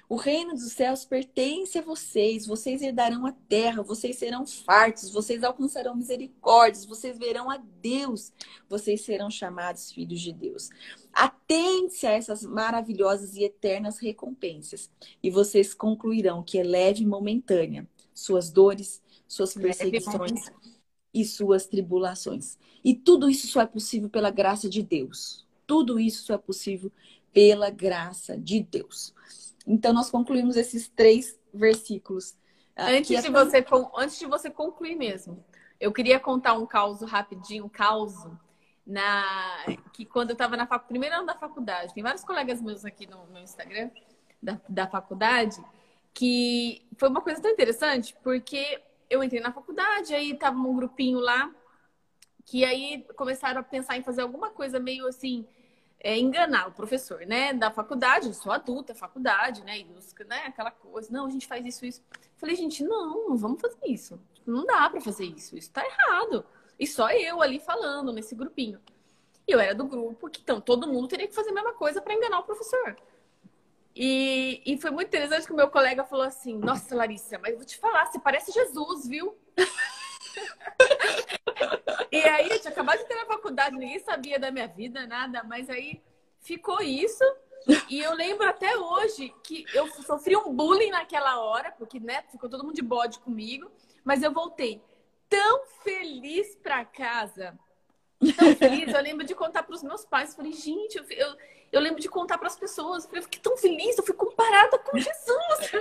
O 0.08 0.16
reino 0.16 0.54
dos 0.54 0.72
céus 0.72 1.06
pertence 1.06 1.78
a 1.78 1.82
vocês. 1.82 2.48
Vocês 2.48 2.82
herdarão 2.82 3.26
a 3.26 3.32
terra, 3.32 3.84
vocês 3.84 4.18
serão 4.18 4.46
fartos, 4.46 5.12
vocês 5.12 5.44
alcançarão 5.44 5.96
misericórdias, 5.96 6.86
vocês 6.86 7.18
verão 7.18 7.50
a 7.50 7.58
Deus, 7.58 8.34
vocês 8.68 9.02
serão 9.02 9.30
chamados 9.30 9.92
filhos 9.92 10.20
de 10.20 10.34
Deus. 10.34 10.70
Atente 11.14 12.08
a 12.08 12.12
essas 12.12 12.44
maravilhosas 12.44 13.36
e 13.36 13.44
eternas 13.44 14.00
recompensas, 14.00 14.90
e 15.22 15.30
vocês 15.30 15.74
concluirão 15.74 16.44
que 16.44 16.58
é 16.58 16.64
leve 16.64 17.04
e 17.04 17.08
momentânea 17.08 17.88
suas 18.14 18.50
dores, 18.50 19.02
suas 19.28 19.54
perseguições 19.54 20.52
e 21.14 21.24
suas 21.26 21.66
tribulações. 21.66 22.58
E 22.84 22.94
tudo 22.94 23.30
isso 23.30 23.48
só 23.48 23.62
é 23.62 23.66
possível 23.66 24.10
pela 24.10 24.30
graça 24.30 24.70
de 24.70 24.82
Deus. 24.82 25.46
Tudo 25.66 26.00
isso 26.00 26.24
só 26.24 26.34
é 26.34 26.38
possível 26.38 26.92
pela 27.32 27.70
graça 27.70 28.38
de 28.38 28.62
Deus. 28.62 29.14
Então, 29.66 29.94
nós 29.94 30.10
concluímos 30.10 30.56
esses 30.56 30.88
três 30.88 31.40
versículos. 31.54 32.36
Ah, 32.76 32.92
antes, 32.92 33.22
de, 33.22 33.30
você, 33.30 33.66
antes 33.98 34.20
de 34.20 34.26
você 34.26 34.50
concluir 34.50 34.96
mesmo, 34.96 35.44
eu 35.80 35.92
queria 35.92 36.20
contar 36.20 36.54
um 36.54 36.66
caos 36.66 37.02
rapidinho, 37.02 37.66
um 37.66 37.70
caos 37.70 38.14
na 38.86 39.24
que 39.94 40.06
quando 40.06 40.32
eu 40.32 40.34
estava 40.34 40.58
na 40.58 40.66
fac... 40.66 40.88
primeiro 40.88 41.16
ano 41.16 41.26
da 41.26 41.36
faculdade, 41.36 41.94
tem 41.94 42.02
vários 42.02 42.24
colegas 42.24 42.62
meus 42.62 42.84
aqui 42.84 43.06
no 43.06 43.28
meu 43.28 43.44
Instagram 43.44 43.92
da, 44.42 44.60
da 44.68 44.88
faculdade 44.88 45.64
que 46.14 46.88
foi 46.98 47.08
uma 47.08 47.22
coisa 47.22 47.42
tão 47.42 47.52
interessante 47.52 48.16
porque 48.24 48.82
eu 49.10 49.24
entrei 49.24 49.42
na 49.42 49.52
faculdade, 49.52 50.14
aí 50.14 50.36
tava 50.36 50.58
um 50.58 50.76
grupinho 50.76 51.20
lá 51.20 51.54
que 52.46 52.66
aí 52.66 53.06
começaram 53.16 53.62
a 53.62 53.64
pensar 53.64 53.98
em 53.98 54.04
fazer 54.04 54.22
alguma 54.22 54.50
coisa 54.50 54.80
meio 54.80 55.08
assim 55.08 55.46
é, 56.00 56.18
enganar 56.18 56.68
o 56.68 56.72
professor, 56.72 57.26
né? 57.26 57.54
Da 57.54 57.70
faculdade, 57.70 58.28
eu 58.28 58.34
sou 58.34 58.52
adulta, 58.52 58.96
faculdade, 58.96 59.64
né? 59.64 59.80
E 59.80 59.86
né? 60.26 60.44
Aquela 60.46 60.72
coisa, 60.72 61.12
não, 61.12 61.26
a 61.26 61.30
gente 61.30 61.46
faz 61.46 61.66
isso, 61.66 61.86
isso. 61.86 62.02
Falei, 62.38 62.56
gente, 62.56 62.84
não, 62.84 63.30
não 63.30 63.38
vamos 63.38 63.60
fazer 63.60 63.86
isso. 63.86 64.20
Não 64.46 64.66
dá 64.66 64.90
para 64.90 65.02
fazer 65.02 65.26
isso, 65.26 65.58
isso 65.58 65.72
tá 65.72 65.86
errado. 65.86 66.46
E 66.80 66.88
só 66.88 67.10
eu 67.12 67.42
ali 67.42 67.60
falando 67.60 68.14
nesse 68.14 68.34
grupinho. 68.34 68.80
E 69.48 69.52
eu 69.52 69.60
era 69.60 69.76
do 69.76 69.86
grupo, 69.86 70.30
que 70.30 70.42
então 70.42 70.62
todo 70.62 70.88
mundo 70.88 71.08
teria 71.08 71.28
que 71.28 71.36
fazer 71.36 71.50
a 71.50 71.54
mesma 71.54 71.74
coisa 71.74 72.02
para 72.02 72.14
enganar 72.14 72.40
o 72.40 72.44
professor. 72.44 72.96
E, 73.96 74.62
e 74.66 74.78
foi 74.78 74.92
muito 74.92 75.08
interessante 75.08 75.46
que 75.46 75.52
o 75.52 75.56
meu 75.56 75.70
colega 75.70 76.06
falou 76.06 76.26
assim: 76.26 76.58
Nossa, 76.58 76.96
Larissa, 76.96 77.38
mas 77.40 77.56
vou 77.56 77.66
te 77.66 77.78
falar, 77.78 78.06
você 78.06 78.20
parece 78.20 78.52
Jesus, 78.52 79.08
viu? 79.08 79.38
E 82.12 82.18
aí, 82.18 82.50
eu 82.50 82.60
tinha 82.60 82.72
acabado 82.72 83.00
de 83.00 83.06
ter 83.06 83.16
na 83.16 83.26
faculdade, 83.26 83.76
ninguém 83.76 84.00
sabia 84.00 84.40
da 84.40 84.52
minha 84.52 84.68
vida, 84.68 85.06
nada, 85.06 85.44
mas 85.44 85.70
aí 85.70 86.02
ficou 86.40 86.82
isso. 86.82 87.24
E 87.90 88.00
eu 88.00 88.14
lembro 88.14 88.48
até 88.48 88.78
hoje 88.78 89.34
que 89.44 89.66
eu 89.74 89.88
sofri 90.04 90.36
um 90.36 90.54
bullying 90.54 90.90
naquela 90.90 91.40
hora, 91.40 91.72
porque 91.72 92.00
né, 92.00 92.24
ficou 92.32 92.50
todo 92.50 92.64
mundo 92.64 92.76
de 92.76 92.82
bode 92.82 93.20
comigo, 93.20 93.70
mas 94.04 94.24
eu 94.24 94.32
voltei 94.32 94.82
tão 95.28 95.66
feliz 95.84 96.56
para 96.56 96.84
casa. 96.86 97.58
Tão 98.38 98.56
feliz, 98.56 98.94
eu 98.94 99.02
lembro 99.02 99.26
de 99.26 99.36
contar 99.36 99.64
para 99.64 99.76
os 99.76 99.84
meus 99.84 100.06
pais. 100.06 100.36
Falei, 100.36 100.52
gente, 100.52 100.98
eu, 100.98 101.06
eu, 101.10 101.38
eu 101.72 101.82
lembro 101.82 102.02
de 102.02 102.10
contar 102.10 102.38
para 102.38 102.48
as 102.48 102.58
pessoas. 102.58 103.08
Eu 103.14 103.22
fiquei 103.22 103.40
tão 103.40 103.56
feliz, 103.56 103.98
eu 103.98 104.04
fui 104.04 104.16
comparada 104.16 104.78
com 104.80 104.98
Jesus. 104.98 105.72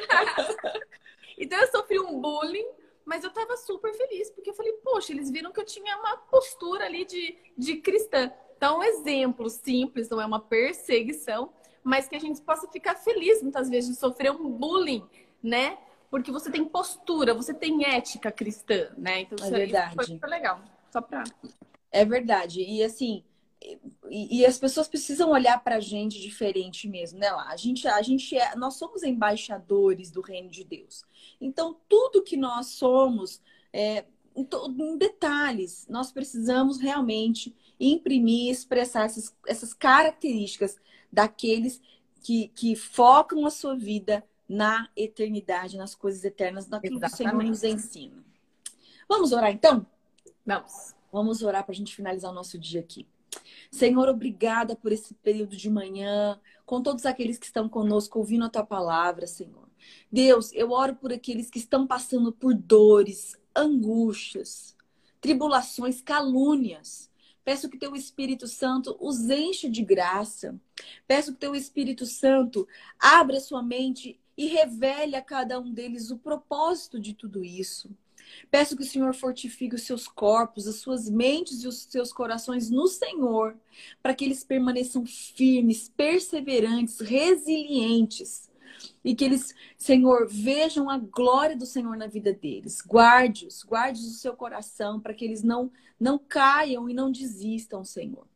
então 1.38 1.58
eu 1.58 1.70
sofri 1.70 1.98
um 1.98 2.20
bullying 2.20 2.68
mas 3.08 3.24
eu 3.24 3.30
tava 3.30 3.56
super 3.56 3.90
feliz, 3.94 4.30
porque 4.30 4.50
eu 4.50 4.54
falei, 4.54 4.70
poxa, 4.84 5.14
eles 5.14 5.30
viram 5.30 5.50
que 5.50 5.58
eu 5.58 5.64
tinha 5.64 5.96
uma 5.96 6.18
postura 6.18 6.84
ali 6.84 7.06
de, 7.06 7.34
de 7.56 7.76
cristã. 7.76 8.30
Então, 8.54 8.80
um 8.80 8.82
exemplo 8.82 9.48
simples, 9.48 10.10
não 10.10 10.20
é 10.20 10.26
uma 10.26 10.38
perseguição, 10.38 11.50
mas 11.82 12.06
que 12.06 12.14
a 12.14 12.18
gente 12.18 12.42
possa 12.42 12.68
ficar 12.68 12.96
feliz 12.96 13.42
muitas 13.42 13.70
vezes 13.70 13.88
de 13.88 13.96
sofrer 13.96 14.30
um 14.30 14.50
bullying, 14.50 15.08
né? 15.42 15.78
Porque 16.10 16.30
você 16.30 16.50
tem 16.50 16.62
postura, 16.66 17.32
você 17.32 17.54
tem 17.54 17.82
ética 17.86 18.30
cristã, 18.30 18.90
né? 18.98 19.20
Então, 19.20 19.46
é 19.46 19.50
verdade. 19.50 19.94
foi 19.94 20.04
super 20.04 20.28
legal. 20.28 20.60
Só 20.92 21.00
pra. 21.00 21.24
É 21.90 22.04
verdade. 22.04 22.60
E 22.60 22.84
assim, 22.84 23.24
e, 23.60 24.40
e, 24.40 24.46
as 24.46 24.58
pessoas 24.58 24.88
precisam 24.88 25.30
olhar 25.30 25.62
para 25.62 25.76
a 25.76 25.80
gente 25.80 26.20
diferente 26.20 26.88
mesmo, 26.88 27.18
né? 27.18 27.28
A 27.28 27.56
gente, 27.56 27.86
a 27.88 28.00
gente 28.02 28.36
é, 28.36 28.54
nós 28.56 28.74
somos 28.74 29.02
embaixadores 29.02 30.10
do 30.10 30.20
reino 30.20 30.48
de 30.48 30.64
Deus. 30.64 31.04
Então, 31.40 31.76
tudo 31.88 32.22
que 32.22 32.36
nós 32.36 32.68
somos, 32.68 33.42
é, 33.72 34.04
em, 34.34 34.46
em 34.78 34.96
detalhes, 34.96 35.86
nós 35.88 36.12
precisamos 36.12 36.78
realmente 36.78 37.54
imprimir, 37.78 38.50
expressar 38.50 39.04
essas, 39.04 39.34
essas 39.46 39.74
características 39.74 40.76
daqueles 41.12 41.80
que, 42.22 42.48
que 42.48 42.76
focam 42.76 43.44
a 43.44 43.50
sua 43.50 43.76
vida 43.76 44.24
na 44.48 44.88
eternidade, 44.96 45.76
nas 45.76 45.94
coisas 45.94 46.24
eternas, 46.24 46.68
naquilo 46.68 46.96
Exatamente. 46.96 47.16
que 47.16 47.22
o 47.22 47.30
Senhor 47.30 47.44
nos 47.44 47.64
ensina. 47.64 48.24
Vamos 49.08 49.32
orar 49.32 49.50
então? 49.50 49.86
Vamos. 50.46 50.94
Vamos 51.12 51.42
orar 51.42 51.64
para 51.64 51.72
a 51.72 51.76
gente 51.76 51.94
finalizar 51.94 52.30
o 52.30 52.34
nosso 52.34 52.58
dia 52.58 52.80
aqui. 52.80 53.06
Senhor, 53.70 54.08
obrigada 54.08 54.74
por 54.74 54.92
esse 54.92 55.14
período 55.14 55.56
de 55.56 55.68
manhã, 55.68 56.40
com 56.64 56.82
todos 56.82 57.06
aqueles 57.06 57.38
que 57.38 57.46
estão 57.46 57.68
conosco 57.68 58.18
ouvindo 58.18 58.44
a 58.44 58.48
tua 58.48 58.64
palavra, 58.64 59.26
Senhor. 59.26 59.68
Deus, 60.10 60.52
eu 60.52 60.70
oro 60.70 60.94
por 60.96 61.12
aqueles 61.12 61.50
que 61.50 61.58
estão 61.58 61.86
passando 61.86 62.32
por 62.32 62.54
dores, 62.54 63.36
angústias, 63.54 64.76
tribulações, 65.20 66.00
calúnias. 66.00 67.10
Peço 67.44 67.68
que 67.68 67.78
teu 67.78 67.94
Espírito 67.94 68.46
Santo 68.46 68.96
os 69.00 69.30
enche 69.30 69.68
de 69.68 69.82
graça. 69.82 70.58
Peço 71.06 71.32
que 71.32 71.40
teu 71.40 71.54
Espírito 71.54 72.04
Santo 72.04 72.66
abra 72.98 73.40
sua 73.40 73.62
mente 73.62 74.18
e 74.36 74.46
revele 74.46 75.16
a 75.16 75.22
cada 75.22 75.58
um 75.58 75.72
deles 75.72 76.10
o 76.10 76.18
propósito 76.18 77.00
de 77.00 77.14
tudo 77.14 77.44
isso. 77.44 77.90
Peço 78.50 78.76
que 78.76 78.82
o 78.82 78.86
Senhor 78.86 79.14
fortifique 79.14 79.74
os 79.74 79.82
seus 79.82 80.06
corpos, 80.06 80.66
as 80.66 80.76
suas 80.76 81.08
mentes 81.08 81.62
e 81.62 81.68
os 81.68 81.82
seus 81.84 82.12
corações 82.12 82.70
no 82.70 82.86
Senhor, 82.86 83.56
para 84.02 84.14
que 84.14 84.24
eles 84.24 84.44
permaneçam 84.44 85.04
firmes, 85.06 85.88
perseverantes, 85.88 87.00
resilientes. 87.00 88.48
E 89.04 89.14
que 89.14 89.24
eles, 89.24 89.54
Senhor, 89.76 90.28
vejam 90.28 90.88
a 90.88 90.98
glória 90.98 91.56
do 91.56 91.66
Senhor 91.66 91.96
na 91.96 92.06
vida 92.06 92.32
deles. 92.32 92.80
Guarde-os, 92.80 93.64
guarde-os 93.64 94.06
no 94.06 94.12
seu 94.12 94.36
coração, 94.36 95.00
para 95.00 95.14
que 95.14 95.24
eles 95.24 95.42
não, 95.42 95.72
não 95.98 96.18
caiam 96.18 96.88
e 96.88 96.94
não 96.94 97.10
desistam, 97.10 97.84
Senhor. 97.84 98.26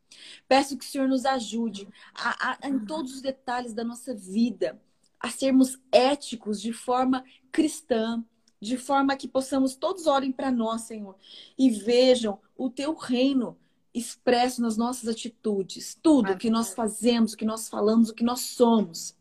Peço 0.48 0.76
que 0.76 0.84
o 0.84 0.88
Senhor 0.88 1.08
nos 1.08 1.24
ajude 1.24 1.88
a, 2.14 2.50
a, 2.50 2.58
a, 2.62 2.68
em 2.68 2.78
todos 2.80 3.14
os 3.14 3.20
detalhes 3.20 3.72
da 3.72 3.84
nossa 3.84 4.14
vida 4.14 4.80
a 5.22 5.30
sermos 5.30 5.78
éticos 5.92 6.60
de 6.60 6.72
forma 6.72 7.24
cristã, 7.52 8.24
de 8.62 8.78
forma 8.78 9.16
que 9.16 9.26
possamos 9.26 9.74
todos 9.74 10.06
olhem 10.06 10.30
para 10.30 10.52
nós, 10.52 10.82
Senhor, 10.82 11.16
e 11.58 11.68
vejam 11.68 12.38
o 12.56 12.70
teu 12.70 12.94
reino 12.94 13.58
expresso 13.92 14.62
nas 14.62 14.76
nossas 14.76 15.08
atitudes, 15.08 15.98
tudo 16.00 16.38
que 16.38 16.48
nós 16.48 16.72
fazemos, 16.72 17.32
o 17.32 17.36
que 17.36 17.44
nós 17.44 17.68
falamos, 17.68 18.08
o 18.08 18.14
que 18.14 18.22
nós 18.22 18.40
somos. 18.40 19.16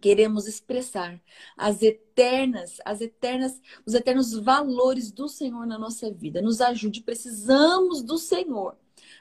Queremos 0.00 0.48
expressar 0.48 1.20
as 1.54 1.82
eternas, 1.82 2.80
as 2.82 3.02
eternas, 3.02 3.60
os 3.84 3.92
eternos 3.92 4.32
valores 4.32 5.12
do 5.12 5.28
Senhor 5.28 5.66
na 5.66 5.78
nossa 5.78 6.10
vida. 6.10 6.40
Nos 6.40 6.62
ajude, 6.62 7.02
precisamos 7.02 8.02
do 8.02 8.16
Senhor 8.16 8.74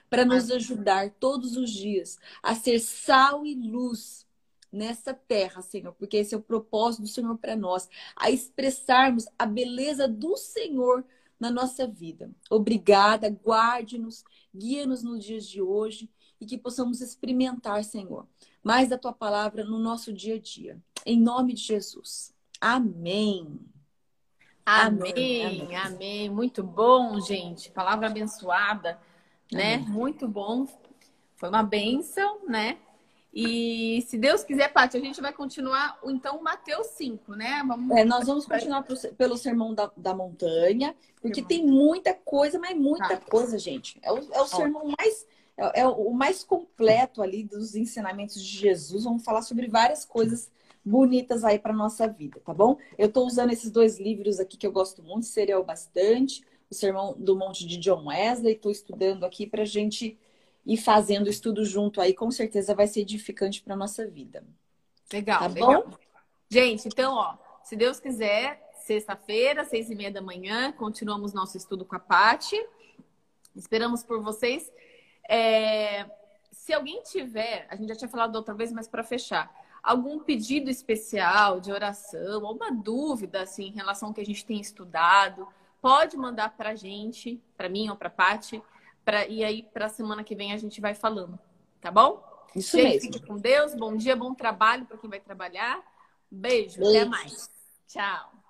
para 0.10 0.24
nos 0.24 0.50
ajudar 0.50 1.10
todos 1.20 1.58
os 1.58 1.70
dias 1.70 2.18
a 2.42 2.56
ser 2.56 2.80
sal 2.80 3.46
e 3.46 3.54
luz 3.54 4.26
nessa 4.72 5.14
terra, 5.14 5.62
Senhor, 5.62 5.94
porque 5.94 6.18
esse 6.18 6.34
é 6.34 6.38
o 6.38 6.42
propósito 6.42 7.02
do 7.02 7.08
Senhor 7.08 7.38
para 7.38 7.56
nós, 7.56 7.90
a 8.16 8.32
expressarmos 8.32 9.26
a 9.38 9.46
beleza 9.46 10.08
do 10.08 10.38
Senhor 10.38 11.04
na 11.40 11.52
nossa 11.52 11.88
vida. 11.88 12.32
Obrigada, 12.50 13.30
guarde-nos, 13.30 14.24
guia-nos 14.56 15.04
nos 15.04 15.24
dias 15.24 15.46
de 15.46 15.62
hoje 15.62 16.10
e 16.40 16.46
que 16.46 16.58
possamos 16.58 17.02
experimentar, 17.02 17.84
Senhor, 17.84 18.28
mais 18.64 18.90
da 18.90 18.98
tua 18.98 19.14
palavra 19.14 19.64
no 19.64 19.80
nosso 19.80 20.14
dia 20.14 20.36
a 20.36 20.40
dia. 20.40 20.80
Em 21.06 21.20
nome 21.20 21.54
de 21.54 21.62
Jesus. 21.62 22.34
Amém. 22.60 23.60
Amém, 24.64 25.46
amém, 25.46 25.76
amém. 25.76 26.30
Muito 26.30 26.64
bom, 26.64 27.20
gente. 27.20 27.72
Palavra 27.72 28.08
abençoada, 28.08 29.00
né? 29.52 29.76
Amém. 29.76 29.90
Muito 29.90 30.28
bom. 30.28 30.68
Foi 31.36 31.50
uma 31.50 31.64
bênção, 31.64 32.48
né? 32.48 32.78
E 33.34 34.04
se 34.08 34.18
Deus 34.18 34.44
quiser, 34.44 34.74
Paty, 34.74 34.98
a 34.98 35.00
gente 35.00 35.22
vai 35.22 35.32
continuar, 35.32 35.98
então, 36.04 36.42
Mateus 36.44 36.88
5, 36.88 37.34
né? 37.34 37.64
Vamos... 37.66 37.98
É, 37.98 38.04
nós 38.04 38.28
vamos 38.28 38.46
continuar 38.46 38.84
pro, 38.84 38.96
pelo 39.14 39.38
Sermão 39.38 39.74
da, 39.74 39.90
da 39.96 40.14
Montanha, 40.14 40.94
porque 41.22 41.42
sermão. 41.42 41.48
tem 41.48 41.66
muita 41.66 42.14
coisa, 42.14 42.60
mas 42.60 42.78
muita 42.78 43.08
tá. 43.08 43.18
coisa, 43.18 43.58
gente. 43.58 43.98
É 44.02 44.12
o, 44.12 44.18
é 44.34 44.42
o 44.42 44.48
sermão 44.48 44.94
mais 44.98 45.26
é, 45.58 45.82
é, 45.82 45.88
o 45.88 46.12
mais 46.12 46.44
completo 46.44 47.22
ali 47.22 47.44
dos 47.44 47.76
ensinamentos 47.76 48.42
de 48.42 48.58
Jesus. 48.58 49.04
Vamos 49.04 49.24
falar 49.24 49.42
sobre 49.44 49.68
várias 49.68 50.04
coisas 50.04 50.50
bonitas 50.84 51.44
aí 51.44 51.60
para 51.60 51.72
nossa 51.72 52.08
vida, 52.08 52.42
tá 52.44 52.54
bom? 52.54 52.78
Eu 52.98 53.08
estou 53.08 53.28
usando 53.28 53.52
esses 53.52 53.70
dois 53.70 54.00
livros 54.00 54.40
aqui 54.40 54.58
que 54.58 54.66
eu 54.66 54.72
gosto 54.72 55.04
muito, 55.04 55.28
Serial 55.28 55.64
Bastante, 55.64 56.44
o 56.70 56.74
Sermão 56.74 57.16
do 57.18 57.36
Monte 57.36 57.68
de 57.68 57.78
John 57.78 58.08
Wesley. 58.08 58.54
Estou 58.54 58.72
estudando 58.72 59.24
aqui 59.24 59.46
para 59.46 59.62
a 59.62 59.66
gente 59.66 60.18
e 60.66 60.78
fazendo 60.78 61.30
estudo 61.30 61.66
junto 61.66 62.00
aí, 62.00 62.14
com 62.14 62.30
certeza 62.30 62.76
vai 62.76 62.88
ser 62.88 63.02
edificante 63.02 63.62
para 63.62 63.76
nossa 63.76 64.08
vida. 64.08 64.44
Legal, 65.12 65.40
tá 65.40 65.48
legal. 65.48 65.84
bom? 65.84 65.98
Gente, 66.50 66.88
então, 66.88 67.16
ó, 67.16 67.38
se 67.64 67.76
Deus 67.76 68.00
quiser, 68.00 68.62
sexta-feira, 68.86 69.64
seis 69.66 69.90
e 69.90 69.96
meia 69.96 70.12
da 70.12 70.22
manhã, 70.22 70.72
continuamos 70.72 71.34
nosso 71.34 71.58
estudo 71.58 71.86
com 71.86 71.96
a 71.96 72.00
Pati. 72.00 72.58
Esperamos 73.56 74.04
por 74.04 74.22
vocês. 74.22 74.72
É... 75.30 76.06
Se 76.52 76.74
alguém 76.74 77.02
tiver, 77.04 77.66
a 77.70 77.76
gente 77.76 77.90
já 77.90 77.96
tinha 77.96 78.10
falado 78.10 78.36
outra 78.36 78.54
vez, 78.54 78.72
mas 78.72 78.88
para 78.88 79.04
fechar, 79.04 79.52
algum 79.82 80.20
pedido 80.20 80.70
especial 80.70 81.60
de 81.60 81.72
oração, 81.72 82.46
alguma 82.46 82.72
dúvida 82.72 83.42
assim 83.42 83.68
em 83.68 83.72
relação 83.72 84.10
ao 84.10 84.14
que 84.14 84.22
a 84.22 84.26
gente 84.26 84.46
tem 84.46 84.60
estudado, 84.60 85.48
pode 85.82 86.16
mandar 86.16 86.56
para 86.56 86.72
a 86.72 86.76
gente, 86.76 87.42
para 87.58 87.68
mim 87.68 87.90
ou 87.90 87.96
para 87.96 88.10
a 88.10 88.12
Pati. 88.12 88.62
Pra, 89.04 89.28
e 89.28 89.44
aí, 89.44 89.64
para 89.64 89.86
a 89.88 89.90
semana 89.90 90.24
que 90.24 90.36
vem, 90.36 90.54
a 90.54 90.58
gente 90.58 90.80
vai 90.80 90.94
falando. 90.94 91.40
Tá 91.80 91.92
bom? 91.92 92.24
Isso 92.56 92.78
gente, 92.78 92.94
mesmo. 92.94 93.14
Fique 93.14 93.26
com 93.26 93.38
Deus. 93.38 93.74
Bom 93.74 93.96
dia, 93.96 94.16
bom 94.16 94.34
trabalho 94.34 94.86
para 94.86 94.98
quem 94.98 95.10
vai 95.10 95.20
trabalhar. 95.20 95.82
Beijo, 96.30 96.80
Beijo. 96.80 96.98
até 96.98 97.06
mais. 97.06 97.50
Tchau. 97.88 98.41